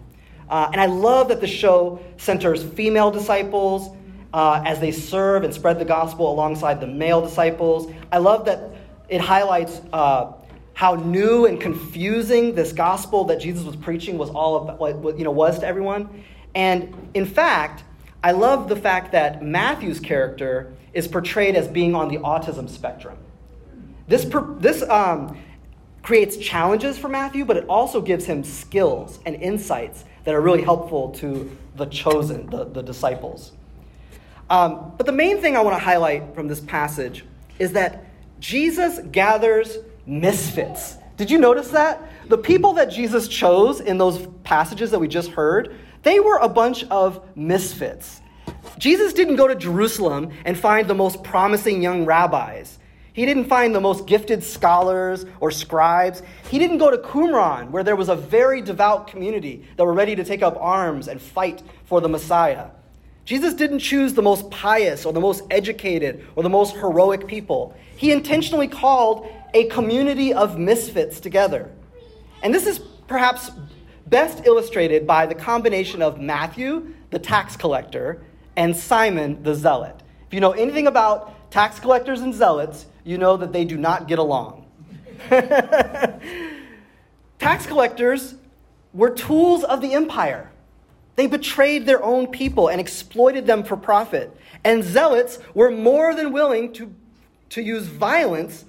Uh, 0.48 0.68
and 0.72 0.80
I 0.80 0.86
love 0.86 1.28
that 1.28 1.40
the 1.40 1.46
show 1.46 2.00
centers 2.16 2.62
female 2.62 3.10
disciples 3.10 3.96
uh, 4.34 4.62
as 4.64 4.80
they 4.80 4.92
serve 4.92 5.44
and 5.44 5.52
spread 5.52 5.78
the 5.78 5.84
gospel 5.84 6.30
alongside 6.30 6.80
the 6.80 6.86
male 6.86 7.20
disciples. 7.20 7.92
I 8.10 8.18
love 8.18 8.44
that 8.46 8.70
it 9.08 9.20
highlights 9.20 9.80
uh, 9.92 10.32
how 10.74 10.94
new 10.94 11.46
and 11.46 11.60
confusing 11.60 12.54
this 12.54 12.72
gospel 12.72 13.24
that 13.24 13.40
Jesus 13.40 13.64
was 13.64 13.76
preaching 13.76 14.18
was 14.18 14.30
all 14.30 14.66
what 14.76 15.18
you 15.18 15.24
know 15.24 15.30
was 15.30 15.58
to 15.60 15.66
everyone. 15.66 16.24
And 16.54 17.10
in 17.14 17.26
fact, 17.26 17.84
I 18.22 18.32
love 18.32 18.68
the 18.68 18.76
fact 18.76 19.12
that 19.12 19.42
Matthew's 19.42 20.00
character 20.00 20.72
is 20.92 21.08
portrayed 21.08 21.56
as 21.56 21.68
being 21.68 21.94
on 21.94 22.08
the 22.08 22.18
autism 22.18 22.68
spectrum. 22.68 23.16
This, 24.06 24.24
per, 24.24 24.54
this 24.58 24.82
um, 24.82 25.38
creates 26.02 26.36
challenges 26.36 26.98
for 26.98 27.08
Matthew, 27.08 27.44
but 27.44 27.56
it 27.56 27.64
also 27.68 28.00
gives 28.00 28.24
him 28.26 28.44
skills 28.44 29.18
and 29.24 29.36
insights 29.36 30.04
that 30.24 30.34
are 30.34 30.40
really 30.40 30.62
helpful 30.62 31.10
to 31.10 31.56
the 31.76 31.86
chosen, 31.86 32.46
the, 32.50 32.64
the 32.64 32.82
disciples. 32.82 33.52
Um, 34.50 34.92
but 34.96 35.06
the 35.06 35.12
main 35.12 35.40
thing 35.40 35.56
I 35.56 35.60
want 35.60 35.76
to 35.76 35.82
highlight 35.82 36.34
from 36.34 36.46
this 36.46 36.60
passage 36.60 37.24
is 37.58 37.72
that 37.72 38.04
Jesus 38.38 38.98
gathers 39.10 39.78
misfits. 40.06 40.96
Did 41.16 41.30
you 41.30 41.38
notice 41.38 41.68
that? 41.68 42.02
The 42.28 42.38
people 42.38 42.74
that 42.74 42.86
Jesus 42.90 43.28
chose 43.28 43.80
in 43.80 43.98
those 43.98 44.26
passages 44.44 44.90
that 44.90 44.98
we 44.98 45.08
just 45.08 45.30
heard, 45.30 45.76
they 46.02 46.20
were 46.20 46.38
a 46.38 46.48
bunch 46.48 46.84
of 46.84 47.22
misfits. 47.36 48.20
Jesus 48.78 49.12
didn't 49.12 49.36
go 49.36 49.46
to 49.46 49.54
Jerusalem 49.54 50.32
and 50.44 50.58
find 50.58 50.88
the 50.88 50.94
most 50.94 51.22
promising 51.22 51.82
young 51.82 52.04
rabbis. 52.04 52.78
He 53.12 53.26
didn't 53.26 53.44
find 53.44 53.74
the 53.74 53.80
most 53.80 54.06
gifted 54.06 54.42
scholars 54.42 55.26
or 55.40 55.50
scribes. 55.50 56.22
He 56.50 56.58
didn't 56.58 56.78
go 56.78 56.90
to 56.90 56.96
Qumran, 56.96 57.70
where 57.70 57.84
there 57.84 57.96
was 57.96 58.08
a 58.08 58.16
very 58.16 58.62
devout 58.62 59.06
community 59.06 59.66
that 59.76 59.84
were 59.84 59.92
ready 59.92 60.16
to 60.16 60.24
take 60.24 60.42
up 60.42 60.56
arms 60.58 61.08
and 61.08 61.20
fight 61.20 61.62
for 61.84 62.00
the 62.00 62.08
Messiah. 62.08 62.68
Jesus 63.24 63.54
didn't 63.54 63.80
choose 63.80 64.14
the 64.14 64.22
most 64.22 64.50
pious 64.50 65.04
or 65.04 65.12
the 65.12 65.20
most 65.20 65.44
educated 65.50 66.26
or 66.34 66.42
the 66.42 66.48
most 66.48 66.74
heroic 66.74 67.26
people. 67.26 67.76
He 67.96 68.10
intentionally 68.10 68.66
called 68.66 69.28
a 69.54 69.66
community 69.66 70.32
of 70.32 70.58
misfits 70.58 71.20
together. 71.20 71.70
And 72.42 72.52
this 72.52 72.66
is 72.66 72.80
perhaps 73.06 73.50
best 74.06 74.46
illustrated 74.46 75.06
by 75.06 75.26
the 75.26 75.34
combination 75.34 76.02
of 76.02 76.20
Matthew, 76.20 76.94
the 77.10 77.18
tax 77.18 77.56
collector, 77.56 78.22
and 78.56 78.76
Simon, 78.76 79.42
the 79.42 79.54
zealot. 79.54 80.02
If 80.26 80.34
you 80.34 80.40
know 80.40 80.52
anything 80.52 80.86
about 80.86 81.50
tax 81.50 81.78
collectors 81.78 82.20
and 82.20 82.34
zealots, 82.34 82.86
you 83.04 83.18
know 83.18 83.36
that 83.36 83.52
they 83.52 83.64
do 83.64 83.76
not 83.76 84.08
get 84.08 84.18
along. 84.18 84.66
tax 87.38 87.66
collectors 87.66 88.34
were 88.92 89.10
tools 89.10 89.64
of 89.64 89.80
the 89.80 89.94
empire. 89.94 90.50
They 91.16 91.26
betrayed 91.26 91.86
their 91.86 92.02
own 92.02 92.26
people 92.28 92.68
and 92.68 92.80
exploited 92.80 93.46
them 93.46 93.64
for 93.64 93.76
profit. 93.76 94.34
And 94.64 94.82
zealots 94.82 95.38
were 95.54 95.70
more 95.70 96.14
than 96.14 96.32
willing 96.32 96.72
to, 96.74 96.94
to 97.50 97.62
use 97.62 97.86
violence 97.86 98.64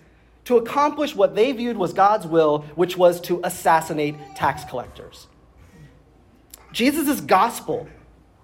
to 0.46 0.58
accomplish 0.58 1.16
what 1.16 1.36
they 1.36 1.52
viewed 1.52 1.78
was 1.78 1.94
God's 1.94 2.28
will, 2.28 2.60
which 2.76 2.98
was 2.98 3.22
to 3.22 3.40
assassinate 3.44 4.16
tax 4.36 4.64
collectors. 4.66 5.28
Jesus' 6.72 7.22
gospel 7.22 7.88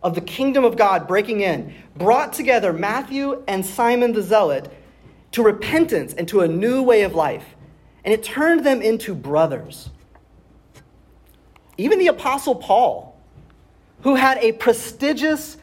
of 0.02 0.16
the 0.16 0.22
kingdom 0.22 0.64
of 0.64 0.78
God 0.78 1.08
breaking 1.08 1.42
in 1.42 1.74
brought 1.96 2.32
together 2.32 2.72
Matthew 2.72 3.44
and 3.48 3.66
Simon 3.66 4.14
the 4.14 4.22
Zealot 4.22 4.72
to 5.32 5.44
repentance 5.44 6.14
and 6.14 6.28
to 6.30 6.42
a 6.42 6.48
new 6.48 6.82
way 6.82 7.04
of 7.04 7.16
life. 7.16 7.44
And 8.06 8.14
it 8.14 8.24
turned 8.24 8.66
them 8.66 8.82
into 8.82 9.14
brothers. 9.14 9.90
Even 11.78 12.00
the 12.00 12.08
Apostle 12.08 12.56
Paul, 12.56 13.20
who 14.02 14.16
had 14.16 14.38
a 14.38 14.54
prestigious 14.54 15.58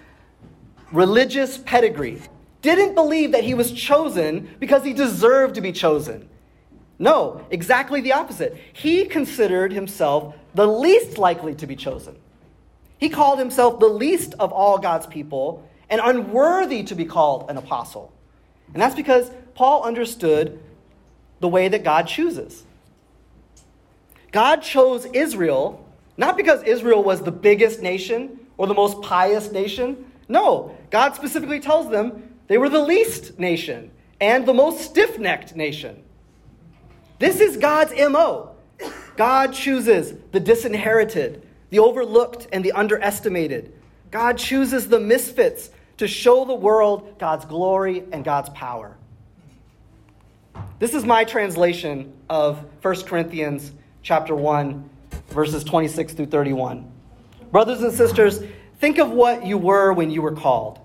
religious 0.93 1.59
pedigree, 1.59 2.21
didn't 2.63 2.95
believe 2.95 3.33
that 3.33 3.45
he 3.45 3.55
was 3.55 3.73
chosen 3.73 4.49
because 4.59 4.85
he 4.85 4.93
deserved 4.93 5.55
to 5.57 5.61
be 5.61 5.73
chosen. 5.73 6.29
No, 6.99 7.45
exactly 7.51 8.01
the 8.01 8.13
opposite. 8.13 8.57
He 8.73 9.05
considered 9.05 9.73
himself 9.73 10.35
the 10.55 10.67
least 10.67 11.19
likely 11.19 11.55
to 11.57 11.67
be 11.67 11.77
chosen. 11.77 12.17
He 12.99 13.11
called 13.11 13.39
himself 13.39 13.79
the 13.79 13.89
least 13.89 14.35
of 14.39 14.53
all 14.53 14.79
God's 14.79 15.07
people 15.07 15.69
and 15.91 16.01
unworthy 16.03 16.83
to 16.85 16.95
be 16.95 17.05
called 17.05 17.51
an 17.51 17.59
apostle. 17.59 18.13
And 18.73 18.83
that's 18.83 18.95
because 18.95 19.31
Paul 19.55 19.83
understood 19.83 20.59
the 21.41 21.49
way 21.49 21.69
that 21.69 21.85
God 21.85 22.07
chooses. 22.07 22.65
God 24.33 24.63
chose 24.63 25.05
Israel 25.07 25.87
not 26.17 26.37
because 26.37 26.63
Israel 26.63 27.03
was 27.03 27.23
the 27.23 27.33
biggest 27.33 27.83
nation 27.83 28.41
or 28.57 28.67
the 28.67 28.75
most 28.75 29.03
pious 29.03 29.53
nation. 29.53 30.11
No, 30.29 30.77
God 30.91 31.15
specifically 31.15 31.61
tells 31.61 31.91
them 31.91 32.36
they 32.47 32.59
were 32.59 32.69
the 32.69 32.81
least 32.81 33.39
nation 33.39 33.91
and 34.21 34.47
the 34.47 34.55
most 34.55 34.81
stiff 34.81 35.19
necked 35.19 35.57
nation. 35.57 36.03
This 37.19 37.41
is 37.41 37.57
God's 37.57 37.93
MO. 38.11 38.55
God 39.17 39.53
chooses 39.53 40.15
the 40.33 40.41
disinherited, 40.41 41.47
the 41.71 41.79
overlooked, 41.79 42.47
and 42.53 42.65
the 42.65 42.73
underestimated. 42.73 43.73
God 44.11 44.39
chooses 44.39 44.89
the 44.89 45.01
misfits 45.01 45.71
to 45.97 46.07
show 46.07 46.45
the 46.45 46.55
world 46.55 47.19
God's 47.19 47.47
glory 47.47 48.05
and 48.13 48.25
God's 48.25 48.51
power. 48.51 48.97
This 50.79 50.95
is 50.95 51.05
my 51.05 51.25
translation 51.25 52.13
of 52.29 52.59
1 52.83 53.03
Corinthians 53.03 53.73
chapter 54.03 54.35
1 54.35 54.91
verses 55.29 55.65
26 55.65 56.15
through 56.15 56.27
31. 56.27 56.91
Brothers 57.51 57.83
and 57.83 57.93
sisters, 57.93 58.43
think 58.79 58.99
of 58.99 59.11
what 59.11 59.47
you 59.47 59.59
were 59.59 59.93
when 59.93 60.11
you 60.11 60.23
were 60.23 60.33
called. 60.33 60.79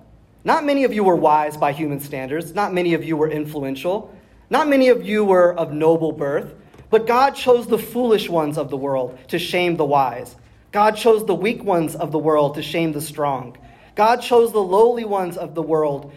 Not 0.44 0.66
many 0.66 0.84
of 0.84 0.94
you 0.94 1.04
were 1.04 1.16
wise 1.16 1.58
by 1.58 1.72
human 1.72 2.00
standards, 2.00 2.54
not 2.54 2.74
many 2.74 2.94
of 2.94 3.04
you 3.04 3.16
were 3.16 3.30
influential, 3.30 4.14
not 4.50 4.68
many 4.68 4.90
of 4.90 5.06
you 5.06 5.24
were 5.24 5.54
of 5.54 5.72
noble 5.72 6.12
birth, 6.12 6.56
but 6.90 7.08
God 7.08 7.32
chose 7.32 7.68
the 7.68 7.78
foolish 7.78 8.28
ones 8.30 8.58
of 8.58 8.70
the 8.70 8.78
world 8.78 9.18
to 9.30 9.40
shame 9.40 9.78
the 9.78 9.86
wise. 9.86 10.36
God 10.72 10.98
chose 10.98 11.26
the 11.26 11.36
weak 11.36 11.64
ones 11.64 11.96
of 11.96 12.12
the 12.12 12.20
world 12.20 12.56
to 12.56 12.64
shame 12.64 12.92
the 12.92 13.02
strong. 13.02 13.58
God 13.96 14.22
chose 14.22 14.52
the 14.52 14.62
lowly 14.62 15.06
ones 15.06 15.38
of 15.38 15.54
the 15.54 15.62
world 15.62 16.12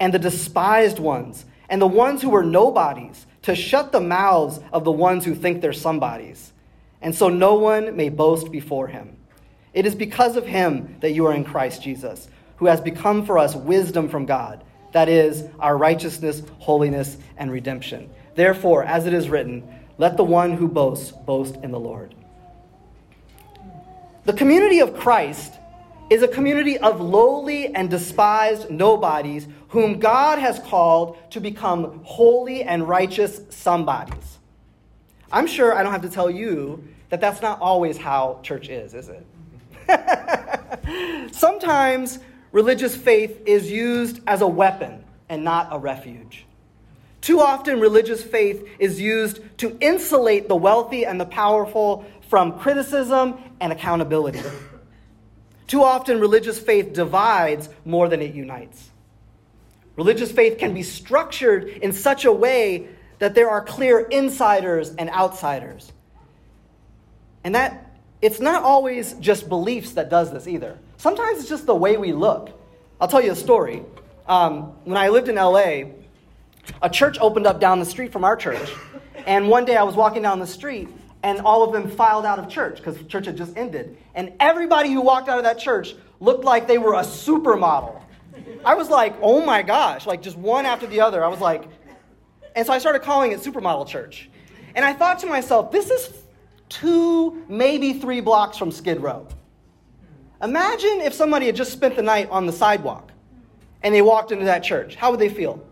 and 0.00 0.14
the 0.14 0.18
despised 0.18 0.98
ones 0.98 1.44
and 1.68 1.82
the 1.82 1.86
ones 1.86 2.22
who 2.22 2.30
were 2.30 2.44
nobodies 2.44 3.26
to 3.42 3.54
shut 3.54 3.92
the 3.92 4.00
mouths 4.00 4.60
of 4.72 4.84
the 4.84 4.92
ones 4.92 5.24
who 5.24 5.34
think 5.34 5.60
they're 5.60 5.72
somebodies. 5.72 6.52
And 7.00 7.14
so 7.14 7.28
no 7.28 7.54
one 7.54 7.96
may 7.96 8.08
boast 8.08 8.50
before 8.50 8.88
him. 8.88 9.16
It 9.72 9.86
is 9.86 9.94
because 9.94 10.36
of 10.36 10.46
him 10.46 10.96
that 11.00 11.12
you 11.12 11.26
are 11.26 11.34
in 11.34 11.44
Christ 11.44 11.82
Jesus, 11.82 12.28
who 12.58 12.66
has 12.66 12.80
become 12.80 13.24
for 13.24 13.38
us 13.38 13.54
wisdom 13.54 14.08
from 14.08 14.26
God, 14.26 14.62
that 14.92 15.08
is, 15.08 15.44
our 15.58 15.76
righteousness, 15.76 16.42
holiness, 16.58 17.16
and 17.36 17.50
redemption. 17.50 18.10
Therefore, 18.34 18.84
as 18.84 19.06
it 19.06 19.14
is 19.14 19.28
written, 19.28 19.66
let 19.96 20.16
the 20.16 20.24
one 20.24 20.52
who 20.52 20.68
boasts 20.68 21.10
boast 21.10 21.56
in 21.56 21.70
the 21.70 21.80
Lord. 21.80 22.14
The 24.24 24.32
community 24.32 24.80
of 24.80 24.96
Christ 24.96 25.54
is 26.10 26.22
a 26.22 26.28
community 26.28 26.78
of 26.78 27.00
lowly 27.00 27.74
and 27.74 27.90
despised 27.90 28.70
nobodies 28.70 29.46
whom 29.68 29.98
God 29.98 30.38
has 30.38 30.58
called 30.58 31.18
to 31.30 31.40
become 31.40 32.00
holy 32.04 32.62
and 32.62 32.88
righteous 32.88 33.40
somebodies. 33.50 34.38
I'm 35.30 35.46
sure 35.46 35.74
I 35.74 35.82
don't 35.82 35.92
have 35.92 36.02
to 36.02 36.08
tell 36.08 36.30
you 36.30 36.82
that 37.10 37.20
that's 37.20 37.42
not 37.42 37.60
always 37.60 37.98
how 37.98 38.40
church 38.42 38.68
is, 38.68 38.94
is 38.94 39.10
it? 39.10 39.26
Sometimes 41.32 42.18
religious 42.58 42.96
faith 42.96 43.40
is 43.46 43.70
used 43.70 44.20
as 44.26 44.40
a 44.40 44.46
weapon 44.48 45.04
and 45.28 45.44
not 45.44 45.68
a 45.70 45.78
refuge. 45.78 46.44
Too 47.20 47.38
often, 47.38 47.78
religious 47.78 48.20
faith 48.20 48.68
is 48.80 49.00
used 49.00 49.38
to 49.58 49.78
insulate 49.80 50.48
the 50.48 50.56
wealthy 50.56 51.06
and 51.06 51.20
the 51.20 51.24
powerful 51.24 52.04
from 52.28 52.58
criticism 52.58 53.38
and 53.60 53.72
accountability. 53.72 54.42
Too 55.68 55.84
often, 55.84 56.18
religious 56.18 56.58
faith 56.58 56.92
divides 56.92 57.68
more 57.84 58.08
than 58.08 58.20
it 58.20 58.34
unites. 58.34 58.90
Religious 59.94 60.32
faith 60.32 60.58
can 60.58 60.74
be 60.74 60.82
structured 60.82 61.68
in 61.68 61.92
such 61.92 62.24
a 62.24 62.32
way 62.32 62.88
that 63.20 63.36
there 63.36 63.48
are 63.48 63.62
clear 63.62 64.00
insiders 64.00 64.92
and 64.96 65.08
outsiders. 65.10 65.92
And 67.44 67.54
that 67.54 67.88
it's 68.20 68.40
not 68.40 68.64
always 68.64 69.12
just 69.20 69.48
beliefs 69.48 69.92
that 69.92 70.10
does 70.10 70.32
this 70.32 70.48
either. 70.48 70.76
Sometimes 70.98 71.38
it's 71.38 71.48
just 71.48 71.64
the 71.64 71.74
way 71.74 71.96
we 71.96 72.12
look. 72.12 72.50
I'll 73.00 73.06
tell 73.06 73.22
you 73.22 73.30
a 73.30 73.36
story. 73.36 73.84
Um, 74.26 74.72
when 74.84 74.98
I 74.98 75.08
lived 75.08 75.28
in 75.28 75.36
LA, 75.36 75.94
a 76.82 76.90
church 76.90 77.18
opened 77.20 77.46
up 77.46 77.60
down 77.60 77.78
the 77.78 77.86
street 77.86 78.12
from 78.12 78.24
our 78.24 78.36
church. 78.36 78.68
And 79.24 79.48
one 79.48 79.64
day 79.64 79.76
I 79.76 79.84
was 79.84 79.94
walking 79.94 80.22
down 80.22 80.40
the 80.40 80.46
street 80.46 80.88
and 81.22 81.40
all 81.40 81.62
of 81.62 81.72
them 81.72 81.88
filed 81.88 82.26
out 82.26 82.40
of 82.40 82.48
church 82.48 82.78
because 82.78 83.00
church 83.04 83.26
had 83.26 83.36
just 83.36 83.56
ended. 83.56 83.96
And 84.16 84.32
everybody 84.40 84.92
who 84.92 85.00
walked 85.00 85.28
out 85.28 85.38
of 85.38 85.44
that 85.44 85.60
church 85.60 85.94
looked 86.18 86.44
like 86.44 86.66
they 86.66 86.78
were 86.78 86.94
a 86.94 87.02
supermodel. 87.02 88.02
I 88.64 88.74
was 88.74 88.90
like, 88.90 89.14
oh 89.22 89.44
my 89.46 89.62
gosh, 89.62 90.04
like 90.04 90.20
just 90.20 90.36
one 90.36 90.66
after 90.66 90.88
the 90.88 91.00
other. 91.00 91.24
I 91.24 91.28
was 91.28 91.40
like, 91.40 91.62
and 92.56 92.66
so 92.66 92.72
I 92.72 92.78
started 92.78 93.02
calling 93.02 93.30
it 93.30 93.38
supermodel 93.38 93.86
church. 93.86 94.28
And 94.74 94.84
I 94.84 94.94
thought 94.94 95.20
to 95.20 95.28
myself, 95.28 95.70
this 95.70 95.90
is 95.90 96.12
two, 96.68 97.44
maybe 97.48 97.92
three 97.92 98.20
blocks 98.20 98.58
from 98.58 98.72
Skid 98.72 99.00
Row. 99.00 99.28
Imagine 100.42 101.00
if 101.00 101.14
somebody 101.14 101.46
had 101.46 101.56
just 101.56 101.72
spent 101.72 101.96
the 101.96 102.02
night 102.02 102.28
on 102.30 102.46
the 102.46 102.52
sidewalk 102.52 103.10
and 103.82 103.94
they 103.94 104.02
walked 104.02 104.30
into 104.30 104.44
that 104.44 104.62
church. 104.62 104.94
How 104.94 105.10
would 105.10 105.20
they 105.20 105.28
feel? 105.28 105.64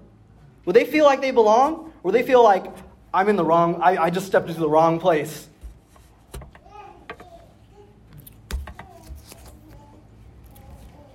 Would 0.64 0.74
they 0.74 0.84
feel 0.84 1.04
like 1.04 1.20
they 1.20 1.30
belong? 1.30 1.92
Or 2.02 2.10
would 2.10 2.14
they 2.14 2.24
feel 2.24 2.42
like, 2.42 2.66
I'm 3.14 3.28
in 3.28 3.36
the 3.36 3.44
wrong, 3.44 3.80
I, 3.80 3.96
I 4.04 4.10
just 4.10 4.26
stepped 4.26 4.48
into 4.48 4.60
the 4.60 4.68
wrong 4.68 4.98
place. 4.98 5.48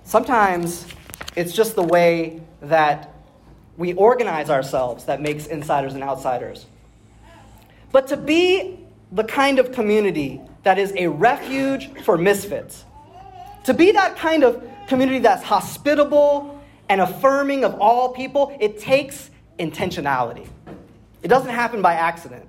Sometimes 0.04 0.86
it's 1.36 1.52
just 1.52 1.74
the 1.74 1.82
way 1.82 2.40
that 2.60 3.14
we 3.76 3.94
organize 3.94 4.50
ourselves 4.50 5.04
that 5.04 5.20
makes 5.20 5.46
insiders 5.46 5.94
and 5.94 6.02
outsiders. 6.02 6.66
But 7.90 8.06
to 8.08 8.16
be 8.16 8.78
the 9.10 9.24
kind 9.24 9.58
of 9.58 9.72
community 9.72 10.40
that 10.62 10.78
is 10.78 10.92
a 10.96 11.06
refuge 11.08 11.90
for 12.02 12.16
misfits, 12.16 12.84
to 13.64 13.74
be 13.74 13.92
that 13.92 14.16
kind 14.16 14.44
of 14.44 14.62
community 14.88 15.20
that's 15.20 15.42
hospitable 15.42 16.60
and 16.88 17.00
affirming 17.00 17.64
of 17.64 17.80
all 17.80 18.10
people, 18.10 18.56
it 18.60 18.78
takes 18.78 19.30
intentionality. 19.58 20.46
It 21.22 21.28
doesn't 21.28 21.50
happen 21.50 21.82
by 21.82 21.94
accident. 21.94 22.46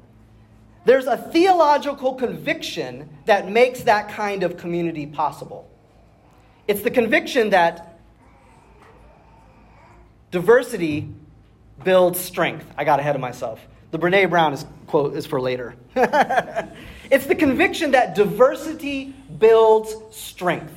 There's 0.86 1.06
a 1.06 1.16
theological 1.16 2.16
conviction 2.16 3.10
that 3.26 3.50
makes 3.50 3.84
that 3.84 4.10
kind 4.10 4.44
of 4.44 4.58
community 4.58 5.06
possible. 5.06 5.70
It's 6.68 6.82
the 6.82 6.92
conviction 6.92 7.52
that 7.52 8.00
diversity 10.32 11.10
builds 11.84 12.20
strength. 12.20 12.66
I 12.78 12.84
got 12.84 13.00
ahead 13.00 13.16
of 13.16 13.22
myself. 13.22 13.66
The 13.92 14.00
Brene 14.00 14.30
Brown 14.30 14.54
is, 14.54 14.66
quote 14.88 15.16
is 15.16 15.26
for 15.26 15.40
later. 15.40 15.76
it's 15.96 17.28
the 17.28 17.36
conviction 17.36 17.92
that 17.92 18.16
diversity 18.16 19.14
builds 19.38 19.96
strength. 20.12 20.74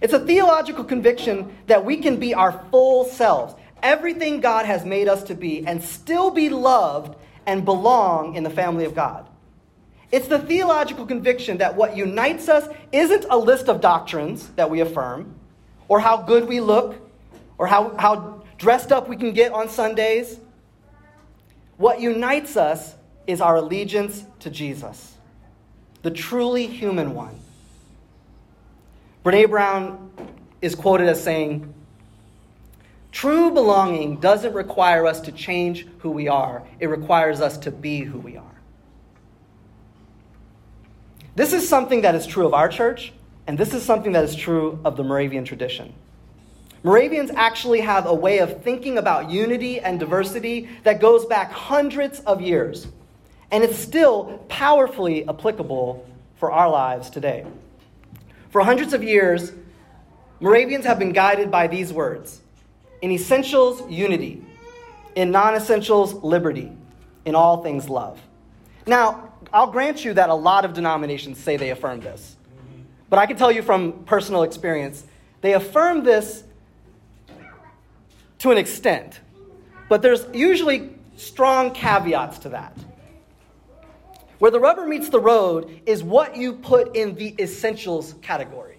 It's 0.00 0.12
a 0.12 0.20
theological 0.20 0.84
conviction 0.84 1.56
that 1.66 1.84
we 1.84 1.96
can 1.96 2.18
be 2.18 2.34
our 2.34 2.64
full 2.70 3.04
selves, 3.04 3.54
everything 3.82 4.40
God 4.40 4.66
has 4.66 4.84
made 4.84 5.08
us 5.08 5.22
to 5.24 5.34
be, 5.34 5.66
and 5.66 5.82
still 5.82 6.30
be 6.30 6.48
loved 6.48 7.16
and 7.46 7.64
belong 7.64 8.34
in 8.34 8.44
the 8.44 8.50
family 8.50 8.84
of 8.84 8.94
God. 8.94 9.28
It's 10.10 10.28
the 10.28 10.38
theological 10.38 11.04
conviction 11.04 11.58
that 11.58 11.76
what 11.76 11.96
unites 11.96 12.48
us 12.48 12.68
isn't 12.92 13.26
a 13.28 13.36
list 13.36 13.68
of 13.68 13.80
doctrines 13.80 14.48
that 14.56 14.70
we 14.70 14.80
affirm, 14.80 15.34
or 15.88 16.00
how 16.00 16.18
good 16.18 16.48
we 16.48 16.60
look, 16.60 16.96
or 17.58 17.66
how, 17.66 17.96
how 17.96 18.42
dressed 18.56 18.92
up 18.92 19.08
we 19.08 19.16
can 19.16 19.32
get 19.32 19.52
on 19.52 19.68
Sundays. 19.68 20.38
What 21.76 22.00
unites 22.00 22.56
us 22.56 22.94
is 23.26 23.40
our 23.40 23.56
allegiance 23.56 24.24
to 24.40 24.50
Jesus, 24.50 25.14
the 26.02 26.10
truly 26.10 26.66
human 26.66 27.14
one. 27.14 27.38
Brene 29.28 29.50
Brown 29.50 30.10
is 30.62 30.74
quoted 30.74 31.06
as 31.06 31.22
saying, 31.22 31.74
True 33.12 33.50
belonging 33.50 34.20
doesn't 34.20 34.54
require 34.54 35.06
us 35.06 35.20
to 35.20 35.32
change 35.32 35.86
who 35.98 36.10
we 36.10 36.28
are, 36.28 36.62
it 36.80 36.86
requires 36.86 37.42
us 37.42 37.58
to 37.58 37.70
be 37.70 38.00
who 38.00 38.18
we 38.20 38.38
are. 38.38 38.60
This 41.34 41.52
is 41.52 41.68
something 41.68 42.00
that 42.00 42.14
is 42.14 42.26
true 42.26 42.46
of 42.46 42.54
our 42.54 42.70
church, 42.70 43.12
and 43.46 43.58
this 43.58 43.74
is 43.74 43.82
something 43.82 44.12
that 44.12 44.24
is 44.24 44.34
true 44.34 44.80
of 44.82 44.96
the 44.96 45.04
Moravian 45.04 45.44
tradition. 45.44 45.92
Moravians 46.82 47.30
actually 47.32 47.80
have 47.80 48.06
a 48.06 48.14
way 48.14 48.38
of 48.38 48.62
thinking 48.62 48.96
about 48.96 49.30
unity 49.30 49.78
and 49.78 50.00
diversity 50.00 50.70
that 50.84 51.02
goes 51.02 51.26
back 51.26 51.52
hundreds 51.52 52.20
of 52.20 52.40
years, 52.40 52.86
and 53.50 53.62
it's 53.62 53.78
still 53.78 54.42
powerfully 54.48 55.28
applicable 55.28 56.08
for 56.38 56.50
our 56.50 56.70
lives 56.70 57.10
today. 57.10 57.44
For 58.50 58.62
hundreds 58.62 58.92
of 58.92 59.02
years, 59.02 59.52
Moravians 60.40 60.84
have 60.84 60.98
been 60.98 61.12
guided 61.12 61.50
by 61.50 61.66
these 61.66 61.92
words 61.92 62.40
in 63.02 63.10
essentials, 63.10 63.88
unity, 63.90 64.42
in 65.14 65.30
non 65.30 65.54
essentials, 65.54 66.14
liberty, 66.14 66.72
in 67.24 67.34
all 67.34 67.62
things, 67.62 67.88
love. 67.88 68.20
Now, 68.86 69.32
I'll 69.52 69.70
grant 69.70 70.04
you 70.04 70.14
that 70.14 70.30
a 70.30 70.34
lot 70.34 70.64
of 70.64 70.74
denominations 70.74 71.38
say 71.38 71.56
they 71.56 71.70
affirm 71.70 72.00
this. 72.00 72.36
But 73.10 73.18
I 73.18 73.26
can 73.26 73.36
tell 73.36 73.50
you 73.50 73.62
from 73.62 74.04
personal 74.04 74.42
experience, 74.42 75.04
they 75.40 75.54
affirm 75.54 76.04
this 76.04 76.44
to 78.38 78.50
an 78.50 78.58
extent, 78.58 79.20
but 79.88 80.02
there's 80.02 80.26
usually 80.32 80.90
strong 81.16 81.72
caveats 81.72 82.38
to 82.40 82.50
that. 82.50 82.76
Where 84.38 84.50
the 84.50 84.60
rubber 84.60 84.86
meets 84.86 85.08
the 85.08 85.20
road 85.20 85.80
is 85.86 86.02
what 86.02 86.36
you 86.36 86.54
put 86.54 86.96
in 86.96 87.16
the 87.16 87.34
essentials 87.40 88.14
category. 88.22 88.78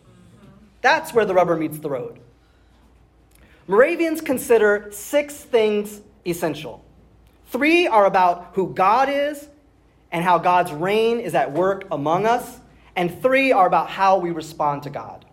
That's 0.82 1.14
where 1.14 1.26
the 1.26 1.34
rubber 1.34 1.58
meets 1.58 1.80
the 1.80 1.90
road. 1.90 2.20
Moravians 3.68 4.22
consider 4.22 4.90
six 4.92 5.36
things 5.36 6.02
essential. 6.26 6.84
Three 7.48 7.88
are 7.88 8.06
about 8.06 8.52
who 8.54 8.74
God 8.74 9.10
is 9.10 9.48
and 10.12 10.24
how 10.24 10.38
God's 10.38 10.72
reign 10.72 11.20
is 11.20 11.36
at 11.36 11.52
work 11.52 11.86
among 11.92 12.26
us, 12.26 12.60
and 12.96 13.22
three 13.22 13.52
are 13.52 13.68
about 13.68 13.90
how 13.90 14.18
we 14.18 14.32
respond 14.32 14.84
to 14.84 14.90
God. 14.90 15.26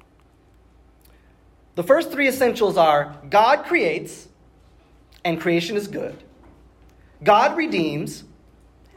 The 1.77 1.83
first 1.83 2.11
three 2.11 2.29
essentials 2.29 2.77
are 2.77 3.17
God 3.31 3.65
creates, 3.65 4.29
and 5.25 5.41
creation 5.41 5.77
is 5.77 5.89
good. 5.89 6.23
God 7.23 7.57
redeems, 7.57 8.25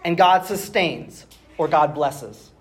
and 0.04 0.18
God 0.18 0.46
sustains, 0.46 1.26
or 1.58 1.68
God 1.68 1.94
blesses. 1.94 2.52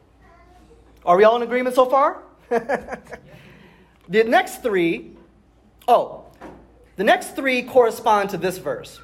Are 1.04 1.16
we 1.16 1.24
all 1.24 1.36
in 1.36 1.42
agreement 1.42 1.74
so 1.74 1.86
far? 1.86 2.22
the 2.48 4.24
next 4.24 4.62
three, 4.62 5.16
oh, 5.86 6.24
the 6.96 7.04
next 7.04 7.36
three 7.36 7.62
correspond 7.62 8.30
to 8.30 8.36
this 8.36 8.58
verse. 8.58 9.00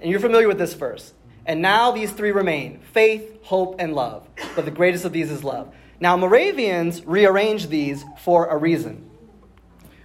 And 0.00 0.10
you're 0.10 0.20
familiar 0.20 0.48
with 0.48 0.58
this 0.58 0.74
verse. 0.74 1.12
And 1.46 1.62
now 1.62 1.92
these 1.92 2.10
three 2.10 2.32
remain 2.32 2.80
faith, 2.80 3.38
hope, 3.42 3.76
and 3.78 3.94
love. 3.94 4.28
But 4.56 4.64
the 4.64 4.70
greatest 4.70 5.04
of 5.04 5.12
these 5.12 5.30
is 5.30 5.44
love. 5.44 5.72
Now, 6.00 6.16
Moravians 6.16 7.04
rearrange 7.04 7.68
these 7.68 8.04
for 8.18 8.46
a 8.46 8.56
reason. 8.56 9.08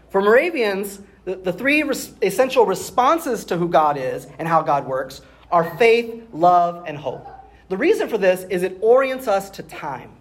For 0.09 0.21
Moravians, 0.21 1.01
the, 1.25 1.35
the 1.35 1.53
three 1.53 1.83
res- 1.83 2.13
essential 2.21 2.65
responses 2.65 3.45
to 3.45 3.57
who 3.57 3.67
God 3.67 3.97
is 3.97 4.27
and 4.37 4.47
how 4.47 4.61
God 4.61 4.85
works 4.85 5.21
are 5.51 5.75
faith, 5.77 6.27
love, 6.31 6.83
and 6.87 6.97
hope. 6.97 7.27
The 7.69 7.77
reason 7.77 8.09
for 8.09 8.17
this 8.17 8.43
is 8.49 8.63
it 8.63 8.77
orients 8.81 9.27
us 9.27 9.49
to 9.51 9.63
time. 9.63 10.11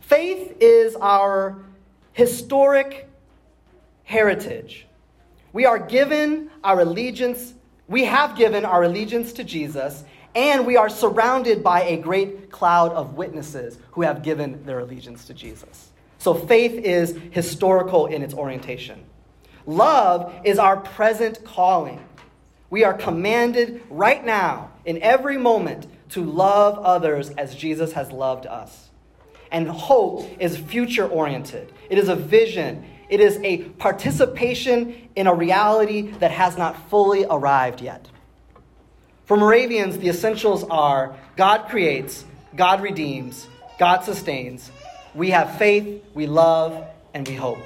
Faith 0.00 0.56
is 0.60 0.96
our 0.96 1.58
historic 2.12 3.08
heritage. 4.04 4.86
We 5.52 5.66
are 5.66 5.78
given 5.78 6.50
our 6.64 6.80
allegiance, 6.80 7.54
we 7.88 8.04
have 8.04 8.36
given 8.36 8.64
our 8.64 8.84
allegiance 8.84 9.32
to 9.34 9.44
Jesus, 9.44 10.04
and 10.34 10.66
we 10.66 10.76
are 10.76 10.88
surrounded 10.88 11.62
by 11.62 11.82
a 11.82 11.96
great 11.96 12.50
cloud 12.50 12.92
of 12.92 13.14
witnesses 13.14 13.78
who 13.92 14.02
have 14.02 14.22
given 14.22 14.64
their 14.64 14.80
allegiance 14.80 15.24
to 15.26 15.34
Jesus. 15.34 15.90
So 16.18 16.34
faith 16.34 16.72
is 16.72 17.18
historical 17.30 18.06
in 18.06 18.22
its 18.22 18.34
orientation. 18.34 19.04
Love 19.66 20.32
is 20.44 20.58
our 20.58 20.76
present 20.78 21.44
calling. 21.44 22.04
We 22.70 22.84
are 22.84 22.94
commanded 22.94 23.82
right 23.88 24.24
now, 24.24 24.72
in 24.84 25.00
every 25.02 25.38
moment, 25.38 25.86
to 26.10 26.24
love 26.24 26.78
others 26.78 27.30
as 27.30 27.54
Jesus 27.54 27.92
has 27.92 28.12
loved 28.12 28.46
us. 28.46 28.90
And 29.50 29.68
hope 29.68 30.28
is 30.38 30.56
future 30.56 31.06
oriented, 31.06 31.72
it 31.88 31.98
is 31.98 32.08
a 32.08 32.16
vision, 32.16 32.84
it 33.08 33.20
is 33.20 33.38
a 33.42 33.58
participation 33.58 35.08
in 35.16 35.26
a 35.26 35.34
reality 35.34 36.12
that 36.18 36.30
has 36.30 36.58
not 36.58 36.90
fully 36.90 37.24
arrived 37.24 37.80
yet. 37.80 38.06
For 39.24 39.36
Moravians, 39.36 39.98
the 39.98 40.08
essentials 40.08 40.64
are 40.64 41.16
God 41.36 41.68
creates, 41.68 42.24
God 42.54 42.82
redeems, 42.82 43.46
God 43.78 44.04
sustains. 44.04 44.70
We 45.14 45.30
have 45.30 45.56
faith, 45.56 46.04
we 46.14 46.26
love, 46.26 46.86
and 47.14 47.26
we 47.26 47.34
hope. 47.34 47.58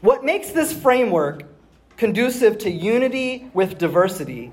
What 0.00 0.24
makes 0.24 0.50
this 0.50 0.72
framework 0.72 1.42
conducive 2.00 2.56
to 2.56 2.70
unity 2.70 3.50
with 3.52 3.76
diversity 3.76 4.50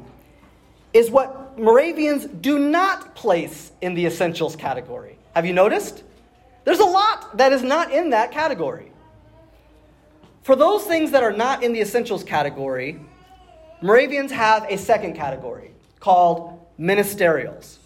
is 0.92 1.10
what 1.10 1.58
Moravians 1.58 2.26
do 2.26 2.60
not 2.60 3.16
place 3.16 3.72
in 3.80 3.94
the 3.94 4.06
essentials 4.06 4.58
category. 4.58 5.18
Have 5.34 5.46
you 5.46 5.54
noticed? 5.54 6.04
There's 6.66 6.82
a 6.82 6.86
lot 6.86 7.38
that 7.38 7.54
is 7.54 7.64
not 7.64 7.94
in 7.94 8.10
that 8.10 8.34
category. 8.34 8.92
For 10.44 10.58
those 10.58 10.84
things 10.84 11.12
that 11.12 11.24
are 11.24 11.32
not 11.32 11.64
in 11.64 11.72
the 11.72 11.80
essentials 11.80 12.22
category, 12.22 13.00
Moravians 13.82 14.34
have 14.34 14.66
a 14.70 14.78
second 14.78 15.16
category 15.16 15.72
called 16.02 16.60
ministerials. 16.78 17.78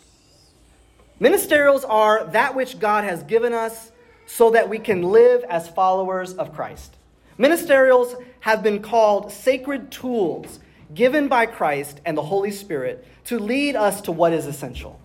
Ministerials 1.19 1.85
are 1.87 2.25
that 2.31 2.55
which 2.55 2.79
God 2.79 3.03
has 3.03 3.21
given 3.21 3.53
us 3.53 3.91
so 4.25 4.49
that 4.49 4.69
we 4.69 4.79
can 4.79 5.03
live 5.03 5.43
as 5.43 5.69
followers 5.69 6.33
of 6.33 6.51
Christ. 6.51 6.97
Ministerials 7.37 8.15
have 8.41 8.63
been 8.63 8.81
called 8.81 9.31
sacred 9.31 9.91
tools 9.91 10.59
given 10.93 11.27
by 11.27 11.45
Christ 11.45 12.01
and 12.05 12.17
the 12.17 12.23
Holy 12.23 12.51
Spirit 12.51 13.05
to 13.25 13.39
lead 13.39 13.75
us 13.75 14.01
to 14.01 14.11
what 14.11 14.33
is 14.33 14.45
essential. 14.45 14.99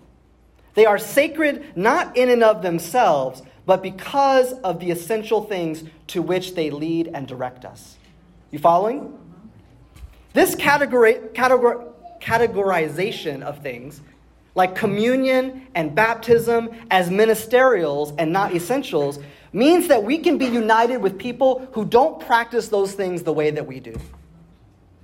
They 0.73 0.85
are 0.85 0.97
sacred 0.97 1.65
not 1.75 2.17
in 2.17 2.29
and 2.29 2.43
of 2.43 2.61
themselves, 2.61 3.41
but 3.65 3.81
because 3.81 4.53
of 4.53 4.79
the 4.79 4.91
essential 4.91 5.43
things 5.43 5.83
to 6.07 6.21
which 6.21 6.55
they 6.55 6.69
lead 6.69 7.09
and 7.13 7.27
direct 7.27 7.65
us. 7.65 7.97
You 8.51 8.59
following? 8.59 9.17
This 10.33 10.55
categor, 10.55 11.33
categorization 11.33 13.41
of 13.41 13.63
things, 13.63 14.01
like 14.55 14.75
communion 14.75 15.67
and 15.75 15.95
baptism 15.95 16.69
as 16.91 17.09
ministerials 17.09 18.13
and 18.17 18.31
not 18.31 18.53
essentials, 18.53 19.19
means 19.53 19.87
that 19.87 20.03
we 20.03 20.17
can 20.17 20.37
be 20.37 20.45
united 20.45 20.97
with 20.97 21.17
people 21.17 21.67
who 21.73 21.85
don't 21.85 22.19
practice 22.19 22.67
those 22.69 22.93
things 22.93 23.23
the 23.23 23.33
way 23.33 23.51
that 23.51 23.65
we 23.65 23.79
do. 23.79 23.99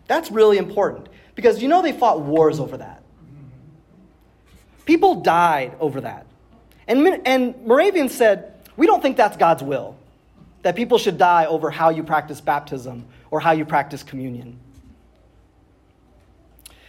That's 0.08 0.32
really 0.32 0.58
important 0.58 1.08
because 1.36 1.62
you 1.62 1.68
know 1.68 1.82
they 1.82 1.92
fought 1.92 2.22
wars 2.22 2.60
over 2.60 2.78
that. 2.78 3.04
People 4.86 5.22
died 5.22 5.76
over 5.80 6.02
that. 6.02 6.26
And, 6.88 7.22
and 7.26 7.66
Moravian 7.66 8.10
said, 8.10 8.54
we 8.76 8.86
don't 8.86 9.02
think 9.02 9.18
that's 9.18 9.38
God's 9.38 9.64
will, 9.64 9.96
that 10.64 10.76
people 10.76 10.98
should 10.98 11.18
die 11.18 11.46
over 11.46 11.70
how 11.70 11.90
you 11.90 12.04
practice 12.04 12.42
baptism 12.42 13.06
or 13.32 13.40
how 13.40 13.52
you 13.52 13.66
practice 13.66 14.04
communion. 14.04 14.60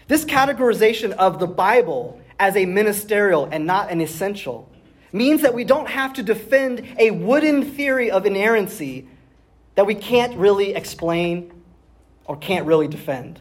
This 0.08 0.24
categorization 0.24 1.12
of 1.12 1.38
the 1.38 1.46
Bible 1.46 2.20
as 2.38 2.56
a 2.56 2.66
ministerial 2.66 3.48
and 3.50 3.66
not 3.66 3.90
an 3.90 4.00
essential 4.00 4.68
means 5.14 5.42
that 5.42 5.54
we 5.54 5.64
don't 5.64 5.88
have 5.88 6.12
to 6.14 6.22
defend 6.22 6.84
a 6.98 7.12
wooden 7.12 7.62
theory 7.62 8.10
of 8.10 8.26
inerrancy 8.26 9.06
that 9.76 9.86
we 9.86 9.94
can't 9.94 10.36
really 10.36 10.74
explain 10.74 11.52
or 12.24 12.36
can't 12.36 12.66
really 12.66 12.88
defend. 12.88 13.40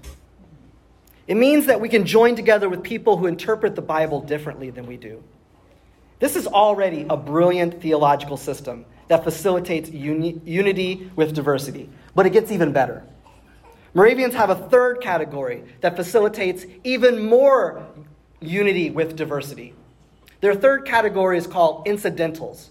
It 1.27 1.35
means 1.35 1.65
that 1.65 1.81
we 1.81 1.89
can 1.89 2.05
join 2.05 2.35
together 2.35 2.69
with 2.69 2.83
people 2.83 3.17
who 3.17 3.25
interpret 3.25 3.75
the 3.75 3.81
Bible 3.81 4.21
differently 4.21 4.69
than 4.69 4.85
we 4.85 4.97
do. 4.97 5.23
This 6.19 6.35
is 6.35 6.45
already 6.45 7.07
a 7.09 7.17
brilliant 7.17 7.81
theological 7.81 8.37
system 8.37 8.85
that 9.07 9.23
facilitates 9.23 9.89
uni- 9.89 10.39
unity 10.45 11.09
with 11.15 11.33
diversity, 11.33 11.89
but 12.13 12.25
it 12.25 12.31
gets 12.31 12.51
even 12.51 12.71
better. 12.71 13.03
Moravians 13.95 14.33
have 14.35 14.49
a 14.49 14.55
third 14.55 15.01
category 15.01 15.63
that 15.81 15.95
facilitates 15.95 16.65
even 16.83 17.25
more 17.25 17.85
unity 18.41 18.91
with 18.91 19.15
diversity. 19.15 19.73
Their 20.43 20.55
third 20.55 20.83
category 20.83 21.37
is 21.37 21.47
called 21.47 21.87
incidentals. 21.87 22.69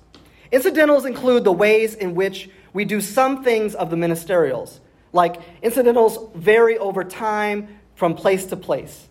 Incidentals 0.51 1.07
include 1.07 1.43
the 1.43 1.53
ways 1.53 1.95
in 1.95 2.15
which 2.15 2.51
we 2.75 2.85
do 2.85 3.01
some 3.01 3.43
things 3.43 3.75
of 3.75 3.89
the 3.89 3.97
ministerials, 3.97 4.81
like 5.15 5.41
incidentals 5.63 6.19
vary 6.35 6.77
over 6.77 7.03
time 7.03 7.79
from 7.95 8.15
place 8.15 8.45
to 8.45 8.57
place. 8.57 9.09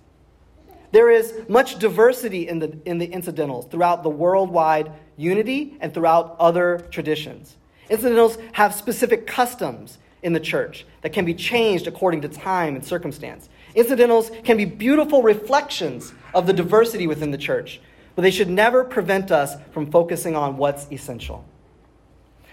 There 0.91 1.09
is 1.09 1.33
much 1.49 1.79
diversity 1.79 2.47
in 2.47 2.59
the, 2.59 2.77
in 2.85 2.99
the 2.99 3.07
incidentals 3.07 3.65
throughout 3.65 4.03
the 4.03 4.11
worldwide 4.11 4.91
unity 5.17 5.75
and 5.81 5.91
throughout 5.91 6.35
other 6.39 6.85
traditions. 6.91 7.57
Incidentals 7.89 8.37
have 8.51 8.75
specific 8.75 9.25
customs 9.25 9.97
in 10.21 10.33
the 10.33 10.39
church 10.39 10.85
that 11.01 11.13
can 11.13 11.25
be 11.25 11.33
changed 11.33 11.87
according 11.87 12.21
to 12.21 12.29
time 12.29 12.75
and 12.75 12.85
circumstance. 12.85 13.49
Incidentals 13.73 14.29
can 14.43 14.55
be 14.55 14.65
beautiful 14.65 15.23
reflections 15.23 16.13
of 16.35 16.45
the 16.45 16.53
diversity 16.53 17.07
within 17.07 17.31
the 17.31 17.39
church, 17.39 17.81
but 18.15 18.21
they 18.21 18.31
should 18.31 18.49
never 18.49 18.83
prevent 18.83 19.31
us 19.31 19.55
from 19.71 19.89
focusing 19.89 20.35
on 20.35 20.57
what's 20.57 20.91
essential. 20.91 21.45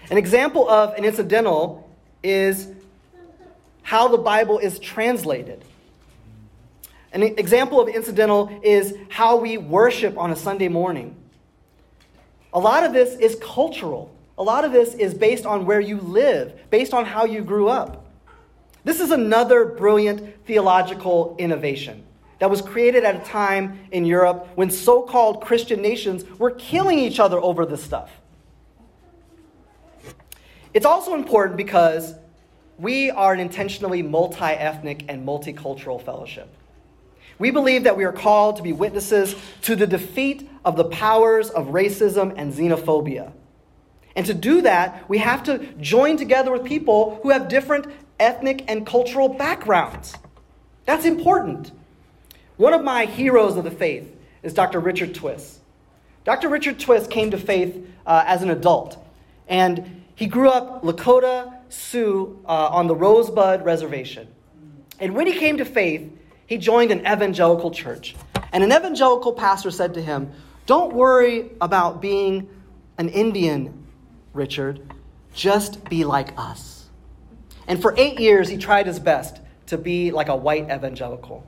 An 0.09 0.17
example 0.17 0.69
of 0.69 0.93
an 0.95 1.05
incidental 1.05 1.89
is 2.23 2.69
how 3.83 4.07
the 4.07 4.17
Bible 4.17 4.59
is 4.59 4.79
translated. 4.79 5.63
An 7.11 7.23
example 7.23 7.81
of 7.81 7.87
incidental 7.87 8.59
is 8.63 8.93
how 9.09 9.37
we 9.37 9.57
worship 9.57 10.17
on 10.17 10.31
a 10.31 10.35
Sunday 10.35 10.67
morning. 10.67 11.15
A 12.53 12.59
lot 12.59 12.83
of 12.83 12.93
this 12.93 13.15
is 13.19 13.35
cultural. 13.41 14.13
A 14.37 14.43
lot 14.43 14.63
of 14.63 14.71
this 14.71 14.93
is 14.93 15.13
based 15.13 15.45
on 15.45 15.65
where 15.65 15.79
you 15.79 15.97
live, 15.97 16.69
based 16.69 16.93
on 16.93 17.05
how 17.05 17.25
you 17.25 17.41
grew 17.41 17.67
up. 17.67 18.05
This 18.83 18.99
is 18.99 19.11
another 19.11 19.65
brilliant 19.65 20.45
theological 20.45 21.35
innovation 21.37 22.05
that 22.39 22.49
was 22.49 22.61
created 22.61 23.03
at 23.03 23.15
a 23.15 23.19
time 23.19 23.79
in 23.91 24.05
Europe 24.05 24.47
when 24.55 24.71
so 24.71 25.01
called 25.01 25.41
Christian 25.41 25.81
nations 25.81 26.23
were 26.39 26.51
killing 26.51 26.99
each 26.99 27.19
other 27.19 27.37
over 27.37 27.65
this 27.65 27.83
stuff. 27.83 28.09
It's 30.73 30.85
also 30.85 31.13
important 31.13 31.57
because 31.57 32.13
we 32.77 33.11
are 33.11 33.33
an 33.33 33.39
intentionally 33.39 34.01
multi 34.01 34.43
ethnic 34.43 35.03
and 35.09 35.27
multicultural 35.27 36.01
fellowship. 36.01 36.47
We 37.37 37.51
believe 37.51 37.83
that 37.83 37.97
we 37.97 38.03
are 38.03 38.11
called 38.11 38.57
to 38.57 38.63
be 38.63 38.73
witnesses 38.73 39.35
to 39.63 39.75
the 39.75 39.87
defeat 39.87 40.49
of 40.63 40.75
the 40.75 40.85
powers 40.85 41.49
of 41.49 41.67
racism 41.67 42.33
and 42.37 42.53
xenophobia. 42.53 43.31
And 44.15 44.25
to 44.25 44.33
do 44.33 44.61
that, 44.61 45.07
we 45.09 45.19
have 45.19 45.43
to 45.43 45.59
join 45.79 46.17
together 46.17 46.51
with 46.51 46.65
people 46.65 47.19
who 47.23 47.29
have 47.29 47.47
different 47.47 47.87
ethnic 48.19 48.65
and 48.67 48.85
cultural 48.85 49.29
backgrounds. 49.29 50.15
That's 50.85 51.05
important. 51.05 51.71
One 52.59 52.73
of 52.73 52.83
my 52.83 53.05
heroes 53.05 53.55
of 53.55 53.63
the 53.63 53.71
faith 53.71 54.13
is 54.43 54.53
Dr. 54.53 54.81
Richard 54.81 55.15
Twiss. 55.15 55.59
Dr. 56.25 56.49
Richard 56.49 56.77
Twiss 56.77 57.07
came 57.07 57.31
to 57.31 57.37
faith 57.37 57.87
uh, 58.05 58.25
as 58.27 58.41
an 58.41 58.49
adult, 58.49 58.97
and 59.47 60.03
he 60.13 60.25
grew 60.25 60.49
up 60.49 60.83
Lakota 60.83 61.53
Sioux 61.69 62.37
uh, 62.45 62.49
on 62.49 62.87
the 62.87 62.95
Rosebud 62.95 63.63
Reservation. 63.63 64.27
And 64.99 65.15
when 65.15 65.25
he 65.25 65.39
came 65.39 65.55
to 65.55 65.63
faith, 65.63 66.11
he 66.47 66.57
joined 66.57 66.91
an 66.91 66.99
evangelical 67.07 67.71
church. 67.71 68.17
And 68.51 68.61
an 68.61 68.73
evangelical 68.73 69.31
pastor 69.31 69.71
said 69.71 69.93
to 69.93 70.01
him, 70.01 70.29
Don't 70.65 70.93
worry 70.93 71.51
about 71.61 72.01
being 72.01 72.49
an 72.97 73.07
Indian, 73.07 73.87
Richard. 74.33 74.81
Just 75.33 75.85
be 75.85 76.03
like 76.03 76.33
us. 76.37 76.89
And 77.69 77.81
for 77.81 77.95
eight 77.97 78.19
years, 78.19 78.49
he 78.49 78.57
tried 78.57 78.85
his 78.85 78.99
best 78.99 79.39
to 79.67 79.77
be 79.77 80.11
like 80.11 80.27
a 80.27 80.35
white 80.35 80.65
evangelical. 80.65 81.47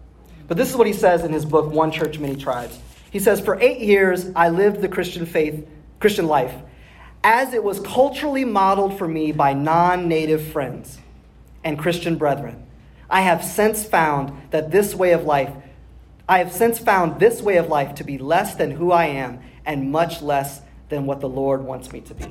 But 0.51 0.57
this 0.57 0.69
is 0.69 0.75
what 0.75 0.85
he 0.85 0.91
says 0.91 1.23
in 1.23 1.31
his 1.31 1.45
book, 1.45 1.71
One 1.71 1.91
Church, 1.91 2.19
Many 2.19 2.35
Tribes. 2.35 2.77
He 3.09 3.19
says, 3.19 3.39
For 3.39 3.57
eight 3.61 3.79
years, 3.79 4.31
I 4.35 4.49
lived 4.49 4.81
the 4.81 4.89
Christian 4.89 5.25
faith, 5.25 5.65
Christian 6.01 6.27
life, 6.27 6.53
as 7.23 7.53
it 7.53 7.63
was 7.63 7.79
culturally 7.79 8.43
modeled 8.43 8.97
for 8.97 9.07
me 9.07 9.31
by 9.31 9.53
non 9.53 10.09
native 10.09 10.45
friends 10.45 10.99
and 11.63 11.79
Christian 11.79 12.17
brethren. 12.17 12.67
I 13.09 13.21
have 13.21 13.45
since 13.45 13.85
found 13.85 14.51
that 14.51 14.71
this 14.71 14.93
way 14.93 15.13
of 15.13 15.23
life, 15.23 15.53
I 16.27 16.39
have 16.39 16.51
since 16.51 16.79
found 16.79 17.21
this 17.21 17.41
way 17.41 17.55
of 17.55 17.69
life 17.69 17.95
to 17.95 18.03
be 18.03 18.17
less 18.17 18.53
than 18.55 18.71
who 18.71 18.91
I 18.91 19.05
am 19.05 19.39
and 19.65 19.89
much 19.89 20.21
less 20.21 20.63
than 20.89 21.05
what 21.05 21.21
the 21.21 21.29
Lord 21.29 21.63
wants 21.63 21.93
me 21.93 22.01
to 22.01 22.13
be. 22.13 22.27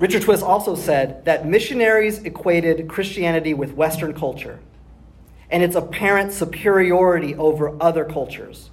Richard 0.00 0.22
Twiss 0.22 0.42
also 0.42 0.74
said 0.74 1.24
that 1.26 1.46
missionaries 1.46 2.18
equated 2.24 2.88
Christianity 2.88 3.54
with 3.54 3.74
Western 3.74 4.12
culture 4.12 4.58
and 5.54 5.62
its 5.62 5.74
apparent 5.74 6.32
superiority 6.32 7.34
over 7.36 7.74
other 7.80 8.04
cultures. 8.04 8.68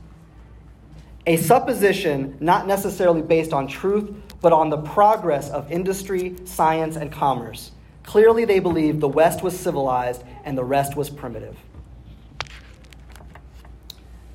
A 1.26 1.38
supposition 1.38 2.36
not 2.42 2.68
necessarily 2.68 3.22
based 3.22 3.54
on 3.54 3.68
truth, 3.68 4.12
but 4.42 4.52
on 4.52 4.70
the 4.70 4.78
progress 4.78 5.50
of 5.50 5.72
industry, 5.72 6.36
science, 6.44 6.98
and 6.98 7.10
commerce 7.10 7.72
Clearly, 8.04 8.46
they 8.46 8.60
believed 8.60 9.00
the 9.00 9.08
West 9.08 9.44
was 9.44 9.58
civilized 9.58 10.24
and 10.44 10.58
the 10.58 10.64
rest 10.64 10.96
was 10.96 11.10
primitive. 11.10 11.58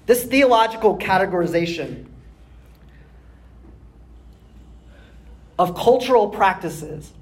This 0.06 0.24
theological 0.24 0.96
categorization 0.98 2.06
of 5.58 5.74
cultural 5.74 6.28
practices 6.28 7.12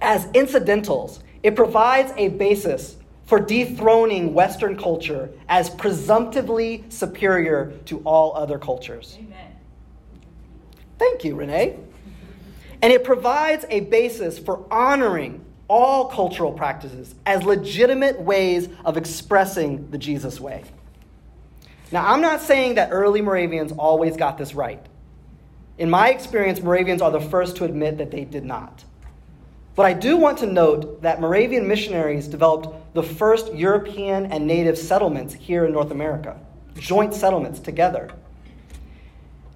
as 0.00 0.26
incidentals, 0.32 1.20
it 1.42 1.56
provides 1.56 2.12
a 2.16 2.28
basis 2.28 2.96
for 3.26 3.40
dethroning 3.40 4.32
Western 4.34 4.76
culture 4.76 5.30
as 5.48 5.68
presumptively 5.68 6.84
superior 6.88 7.72
to 7.86 7.98
all 8.00 8.34
other 8.36 8.58
cultures. 8.58 9.18
Amen. 9.18 9.56
Thank 10.98 11.24
you, 11.24 11.34
Renee. 11.34 11.76
And 12.82 12.92
it 12.92 13.04
provides 13.04 13.64
a 13.68 13.80
basis 13.80 14.38
for 14.38 14.64
honoring 14.72 15.44
all 15.68 16.06
cultural 16.08 16.52
practices 16.52 17.14
as 17.26 17.42
legitimate 17.42 18.20
ways 18.20 18.68
of 18.84 18.96
expressing 18.96 19.90
the 19.90 19.98
Jesus 19.98 20.40
way. 20.40 20.62
Now, 21.90 22.06
I'm 22.12 22.20
not 22.20 22.40
saying 22.40 22.76
that 22.76 22.90
early 22.92 23.20
Moravians 23.20 23.72
always 23.72 24.16
got 24.16 24.38
this 24.38 24.54
right. 24.54 24.84
In 25.78 25.90
my 25.90 26.10
experience, 26.10 26.62
Moravians 26.62 27.02
are 27.02 27.10
the 27.10 27.20
first 27.20 27.56
to 27.56 27.64
admit 27.64 27.98
that 27.98 28.10
they 28.10 28.24
did 28.24 28.44
not. 28.44 28.84
But 29.76 29.84
I 29.84 29.92
do 29.92 30.16
want 30.16 30.38
to 30.38 30.46
note 30.46 31.02
that 31.02 31.20
Moravian 31.20 31.68
missionaries 31.68 32.26
developed 32.26 32.94
the 32.94 33.02
first 33.02 33.52
European 33.54 34.32
and 34.32 34.46
native 34.46 34.78
settlements 34.78 35.34
here 35.34 35.66
in 35.66 35.72
North 35.72 35.90
America, 35.90 36.40
joint 36.78 37.12
settlements 37.12 37.60
together. 37.60 38.10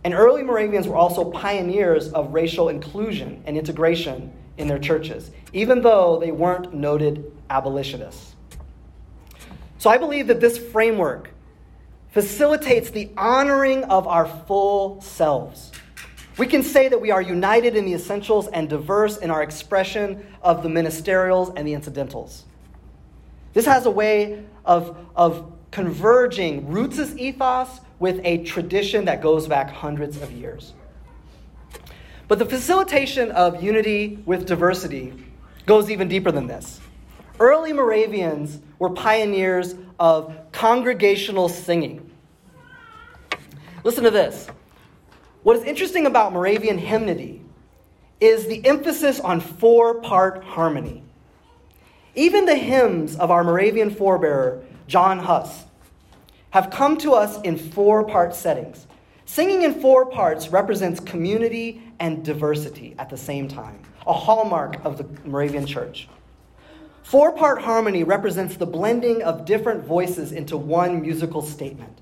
And 0.04 0.12
early 0.12 0.42
Moravians 0.42 0.86
were 0.86 0.96
also 0.96 1.30
pioneers 1.30 2.12
of 2.12 2.34
racial 2.34 2.68
inclusion 2.68 3.42
and 3.46 3.56
integration 3.56 4.30
in 4.58 4.68
their 4.68 4.78
churches, 4.78 5.30
even 5.54 5.80
though 5.80 6.18
they 6.20 6.32
weren't 6.32 6.74
noted 6.74 7.32
abolitionists. 7.48 8.34
So 9.78 9.88
I 9.88 9.96
believe 9.96 10.26
that 10.26 10.40
this 10.40 10.58
framework 10.58 11.30
facilitates 12.10 12.90
the 12.90 13.10
honoring 13.16 13.84
of 13.84 14.06
our 14.06 14.26
full 14.26 15.00
selves. 15.00 15.72
We 16.40 16.46
can 16.46 16.62
say 16.62 16.88
that 16.88 17.02
we 17.02 17.10
are 17.10 17.20
united 17.20 17.76
in 17.76 17.84
the 17.84 17.92
essentials 17.92 18.48
and 18.48 18.66
diverse 18.66 19.18
in 19.18 19.30
our 19.30 19.42
expression 19.42 20.26
of 20.40 20.62
the 20.62 20.70
ministerials 20.70 21.52
and 21.54 21.68
the 21.68 21.74
incidentals. 21.74 22.46
This 23.52 23.66
has 23.66 23.84
a 23.84 23.90
way 23.90 24.42
of, 24.64 24.96
of 25.14 25.52
converging 25.70 26.70
roots' 26.70 27.14
ethos 27.14 27.80
with 27.98 28.22
a 28.24 28.42
tradition 28.44 29.04
that 29.04 29.20
goes 29.20 29.48
back 29.48 29.68
hundreds 29.68 30.16
of 30.22 30.32
years. 30.32 30.72
But 32.26 32.38
the 32.38 32.46
facilitation 32.46 33.30
of 33.32 33.62
unity 33.62 34.22
with 34.24 34.46
diversity 34.46 35.12
goes 35.66 35.90
even 35.90 36.08
deeper 36.08 36.32
than 36.32 36.46
this. 36.46 36.80
Early 37.38 37.74
Moravians 37.74 38.60
were 38.78 38.88
pioneers 38.88 39.74
of 39.98 40.34
congregational 40.52 41.50
singing. 41.50 42.10
Listen 43.84 44.04
to 44.04 44.10
this. 44.10 44.48
What 45.42 45.56
is 45.56 45.64
interesting 45.64 46.04
about 46.04 46.32
Moravian 46.32 46.76
hymnody 46.76 47.42
is 48.20 48.46
the 48.46 48.64
emphasis 48.66 49.18
on 49.20 49.40
four 49.40 49.94
part 50.00 50.44
harmony. 50.44 51.02
Even 52.14 52.44
the 52.44 52.56
hymns 52.56 53.16
of 53.16 53.30
our 53.30 53.42
Moravian 53.42 53.90
forebearer, 53.90 54.62
John 54.86 55.18
Huss, 55.20 55.64
have 56.50 56.70
come 56.70 56.98
to 56.98 57.12
us 57.12 57.40
in 57.42 57.56
four 57.56 58.04
part 58.04 58.34
settings. 58.34 58.86
Singing 59.24 59.62
in 59.62 59.80
four 59.80 60.06
parts 60.06 60.48
represents 60.48 61.00
community 61.00 61.82
and 62.00 62.24
diversity 62.24 62.94
at 62.98 63.08
the 63.08 63.16
same 63.16 63.48
time, 63.48 63.80
a 64.06 64.12
hallmark 64.12 64.84
of 64.84 64.98
the 64.98 65.04
Moravian 65.26 65.64
church. 65.64 66.08
Four 67.02 67.32
part 67.32 67.62
harmony 67.62 68.04
represents 68.04 68.56
the 68.56 68.66
blending 68.66 69.22
of 69.22 69.46
different 69.46 69.84
voices 69.84 70.32
into 70.32 70.56
one 70.56 71.00
musical 71.00 71.40
statement. 71.40 71.98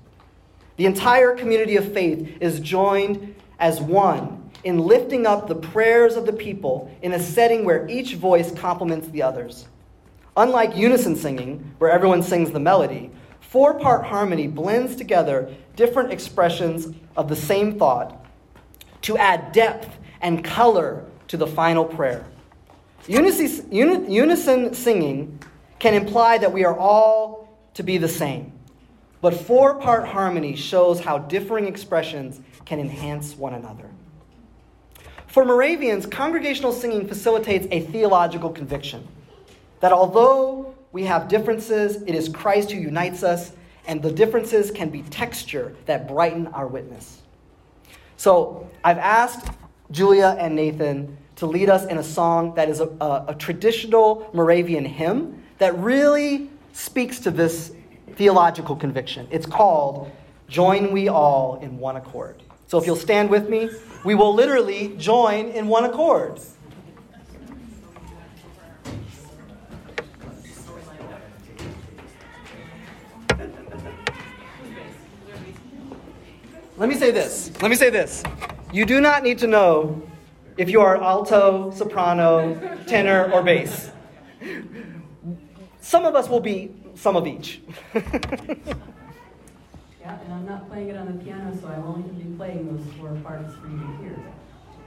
The 0.79 0.85
entire 0.85 1.35
community 1.35 1.75
of 1.75 1.91
faith 1.91 2.37
is 2.39 2.61
joined 2.61 3.35
as 3.59 3.81
one 3.81 4.49
in 4.63 4.79
lifting 4.79 5.27
up 5.27 5.49
the 5.49 5.55
prayers 5.55 6.15
of 6.15 6.25
the 6.25 6.31
people 6.31 6.89
in 7.01 7.11
a 7.11 7.19
setting 7.19 7.65
where 7.65 7.85
each 7.89 8.15
voice 8.15 8.53
complements 8.53 9.09
the 9.09 9.21
others. 9.21 9.67
Unlike 10.37 10.77
unison 10.77 11.17
singing, 11.17 11.75
where 11.79 11.91
everyone 11.91 12.23
sings 12.23 12.51
the 12.51 12.61
melody, 12.61 13.11
four 13.41 13.77
part 13.77 14.05
harmony 14.05 14.47
blends 14.47 14.95
together 14.95 15.53
different 15.75 16.13
expressions 16.13 16.95
of 17.17 17.27
the 17.27 17.35
same 17.35 17.77
thought 17.77 18.25
to 19.01 19.17
add 19.17 19.51
depth 19.51 19.97
and 20.21 20.45
color 20.45 21.03
to 21.27 21.35
the 21.35 21.47
final 21.47 21.83
prayer. 21.83 22.25
Unison 23.05 24.73
singing 24.73 25.39
can 25.77 25.93
imply 25.93 26.37
that 26.37 26.53
we 26.53 26.63
are 26.63 26.77
all 26.79 27.49
to 27.73 27.83
be 27.83 27.97
the 27.97 28.07
same, 28.07 28.53
but 29.21 29.33
four 29.33 29.75
part 29.75 30.07
harmony 30.07 30.55
shows 30.55 30.99
how 30.99 31.17
differing 31.17 31.67
expressions 31.67 32.39
can 32.65 32.79
enhance 32.79 33.35
one 33.35 33.53
another. 33.53 33.89
For 35.27 35.45
Moravians, 35.45 36.05
congregational 36.05 36.71
singing 36.71 37.07
facilitates 37.07 37.67
a 37.71 37.81
theological 37.81 38.49
conviction 38.49 39.07
that 39.79 39.91
although 39.91 40.73
we 40.91 41.03
have 41.03 41.27
differences, 41.27 42.01
it 42.03 42.15
is 42.15 42.29
Christ 42.29 42.71
who 42.71 42.79
unites 42.79 43.23
us, 43.23 43.51
and 43.85 44.01
the 44.01 44.11
differences 44.11 44.71
can 44.71 44.89
be 44.89 45.03
texture 45.03 45.75
that 45.85 46.07
brighten 46.07 46.47
our 46.47 46.67
witness. 46.67 47.21
So 48.17 48.69
I've 48.83 48.97
asked 48.97 49.53
Julia 49.91 50.35
and 50.39 50.55
Nathan 50.55 51.17
to 51.37 51.45
lead 51.45 51.69
us 51.69 51.85
in 51.85 51.97
a 51.97 52.03
song 52.03 52.53
that 52.55 52.67
is 52.67 52.81
a, 52.81 52.87
a, 52.99 53.25
a 53.29 53.35
traditional 53.35 54.29
Moravian 54.33 54.83
hymn 54.83 55.43
that 55.57 55.77
really 55.77 56.49
speaks 56.73 57.19
to 57.19 57.31
this 57.31 57.71
theological 58.19 58.75
conviction. 58.75 59.25
It's 59.31 59.45
called 59.45 60.11
Join 60.49 60.91
We 60.91 61.07
All 61.07 61.57
in 61.61 61.77
One 61.77 61.95
Accord. 61.95 62.43
So 62.67 62.77
if 62.77 62.85
you'll 62.85 62.97
stand 62.97 63.29
with 63.29 63.47
me, 63.47 63.69
we 64.03 64.13
will 64.13 64.33
literally 64.33 64.93
join 64.97 65.47
in 65.51 65.69
one 65.69 65.85
accord. 65.85 66.37
Let 76.75 76.89
me 76.89 76.95
say 76.95 77.11
this. 77.11 77.51
Let 77.61 77.69
me 77.69 77.77
say 77.77 77.89
this. 77.89 78.21
You 78.73 78.85
do 78.85 78.99
not 78.99 79.23
need 79.23 79.39
to 79.39 79.47
know 79.47 80.05
if 80.57 80.69
you 80.69 80.81
are 80.81 81.01
alto, 81.01 81.71
soprano, 81.71 82.59
tenor, 82.85 83.31
or 83.31 83.41
bass. 83.41 83.91
Some 85.79 86.05
of 86.05 86.15
us 86.15 86.27
will 86.27 86.41
be 86.41 86.78
some 86.99 87.15
of 87.15 87.25
each. 87.25 87.61
yeah, 87.95 88.01
and 90.01 90.33
I'm 90.33 90.45
not 90.45 90.69
playing 90.69 90.89
it 90.89 90.97
on 90.97 91.17
the 91.17 91.23
piano, 91.23 91.57
so 91.59 91.67
I 91.67 91.79
won't 91.79 92.17
be 92.17 92.35
playing 92.35 92.67
those 92.67 92.85
four 92.95 93.15
parts 93.23 93.55
for 93.55 93.67
you 93.67 93.77
to 93.77 94.03
hear. 94.03 94.19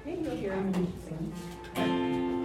Maybe 0.04 0.24
you'll 0.24 0.36
hear 0.36 0.50
them. 0.50 2.41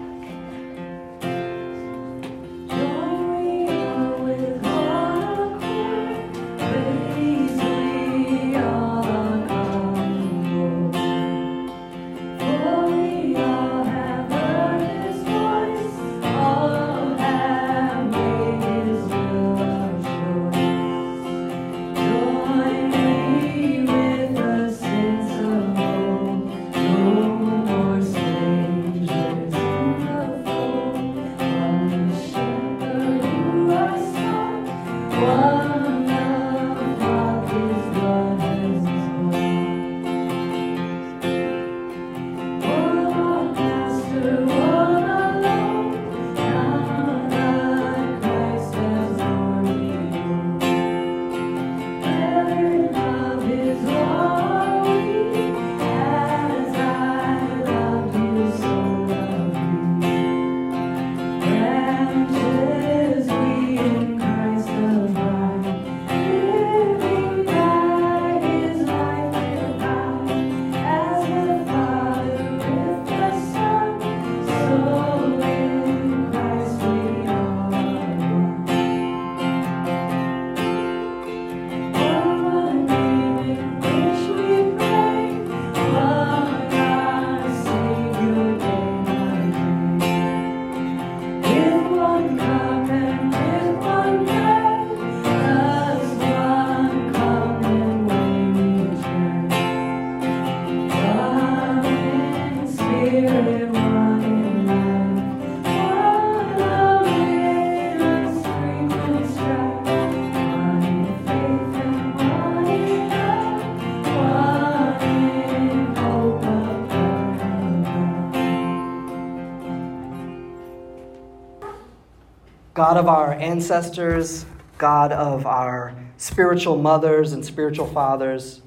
Ancestors, 123.38 124.46
God 124.78 125.12
of 125.12 125.46
our 125.46 125.96
spiritual 126.18 126.78
mothers 126.78 127.34
and 127.34 127.46
spiritual 127.46 127.88
fathers, 127.88 128.62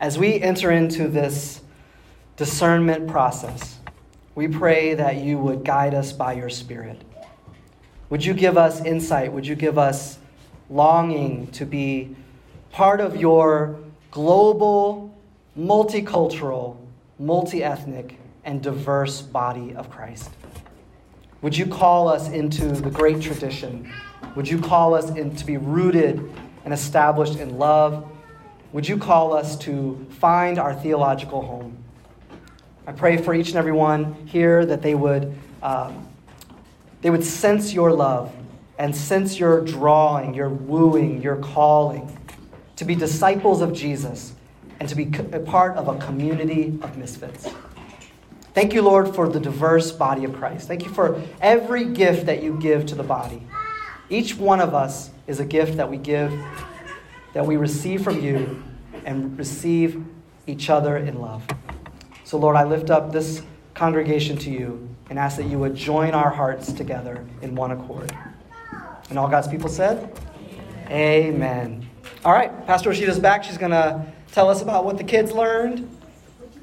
as 0.00 0.18
we 0.18 0.40
enter 0.40 0.70
into 0.70 1.08
this 1.08 1.60
discernment 2.36 3.08
process, 3.08 3.78
we 4.34 4.48
pray 4.48 4.94
that 4.94 5.16
you 5.16 5.38
would 5.38 5.64
guide 5.64 5.94
us 5.94 6.12
by 6.12 6.32
your 6.32 6.48
Spirit. 6.48 7.00
Would 8.10 8.24
you 8.24 8.34
give 8.34 8.58
us 8.58 8.84
insight? 8.84 9.32
Would 9.32 9.46
you 9.46 9.54
give 9.54 9.78
us 9.78 10.18
longing 10.68 11.46
to 11.52 11.64
be 11.64 12.16
part 12.70 13.00
of 13.00 13.16
your 13.16 13.78
global, 14.10 15.14
multicultural, 15.58 16.76
multi 17.18 17.62
ethnic, 17.62 18.18
and 18.44 18.62
diverse 18.62 19.22
body 19.22 19.74
of 19.74 19.90
Christ? 19.90 20.30
Would 21.42 21.56
you 21.56 21.66
call 21.66 22.08
us 22.08 22.28
into 22.30 22.68
the 22.68 22.88
great 22.88 23.20
tradition? 23.20 23.92
Would 24.36 24.48
you 24.48 24.60
call 24.60 24.94
us 24.94 25.10
in, 25.10 25.34
to 25.34 25.44
be 25.44 25.56
rooted 25.56 26.32
and 26.64 26.72
established 26.72 27.40
in 27.40 27.58
love? 27.58 28.08
Would 28.72 28.88
you 28.88 28.96
call 28.96 29.34
us 29.34 29.56
to 29.58 30.06
find 30.08 30.60
our 30.60 30.72
theological 30.72 31.42
home? 31.42 31.76
I 32.86 32.92
pray 32.92 33.16
for 33.16 33.34
each 33.34 33.48
and 33.48 33.56
every 33.56 33.72
one 33.72 34.14
here 34.26 34.64
that 34.64 34.82
they 34.82 34.94
would, 34.94 35.36
um, 35.64 36.08
they 37.00 37.10
would 37.10 37.24
sense 37.24 37.72
your 37.72 37.92
love 37.92 38.32
and 38.78 38.94
sense 38.94 39.38
your 39.38 39.60
drawing, 39.62 40.34
your 40.34 40.48
wooing, 40.48 41.20
your 41.20 41.36
calling 41.36 42.18
to 42.76 42.84
be 42.84 42.94
disciples 42.94 43.60
of 43.60 43.72
Jesus 43.72 44.32
and 44.78 44.88
to 44.88 44.94
be 44.94 45.10
a 45.32 45.40
part 45.40 45.76
of 45.76 45.88
a 45.88 45.98
community 45.98 46.78
of 46.82 46.96
misfits. 46.96 47.48
Thank 48.54 48.74
you, 48.74 48.82
Lord, 48.82 49.14
for 49.14 49.28
the 49.28 49.40
diverse 49.40 49.92
body 49.92 50.24
of 50.24 50.34
Christ. 50.34 50.68
Thank 50.68 50.84
you 50.84 50.90
for 50.90 51.22
every 51.40 51.86
gift 51.86 52.26
that 52.26 52.42
you 52.42 52.58
give 52.58 52.84
to 52.86 52.94
the 52.94 53.02
body. 53.02 53.42
Each 54.10 54.36
one 54.36 54.60
of 54.60 54.74
us 54.74 55.10
is 55.26 55.40
a 55.40 55.44
gift 55.44 55.78
that 55.78 55.88
we 55.88 55.96
give, 55.96 56.30
that 57.32 57.46
we 57.46 57.56
receive 57.56 58.04
from 58.04 58.20
you, 58.20 58.62
and 59.06 59.38
receive 59.38 60.04
each 60.46 60.68
other 60.68 60.98
in 60.98 61.18
love. 61.18 61.46
So, 62.24 62.36
Lord, 62.36 62.56
I 62.56 62.64
lift 62.64 62.90
up 62.90 63.10
this 63.10 63.42
congregation 63.72 64.36
to 64.38 64.50
you 64.50 64.86
and 65.08 65.18
ask 65.18 65.38
that 65.38 65.46
you 65.46 65.58
would 65.58 65.74
join 65.74 66.12
our 66.12 66.30
hearts 66.30 66.72
together 66.72 67.24
in 67.40 67.54
one 67.54 67.70
accord. 67.70 68.14
And 69.08 69.18
all 69.18 69.28
God's 69.28 69.48
people 69.48 69.70
said, 69.70 70.18
Amen. 70.88 71.88
All 72.22 72.32
right, 72.32 72.66
Pastor 72.66 72.90
Rashita's 72.90 73.18
back. 73.18 73.44
She's 73.44 73.56
going 73.56 73.72
to 73.72 74.06
tell 74.30 74.50
us 74.50 74.60
about 74.60 74.84
what 74.84 74.98
the 74.98 75.04
kids 75.04 75.32
learned 75.32 75.88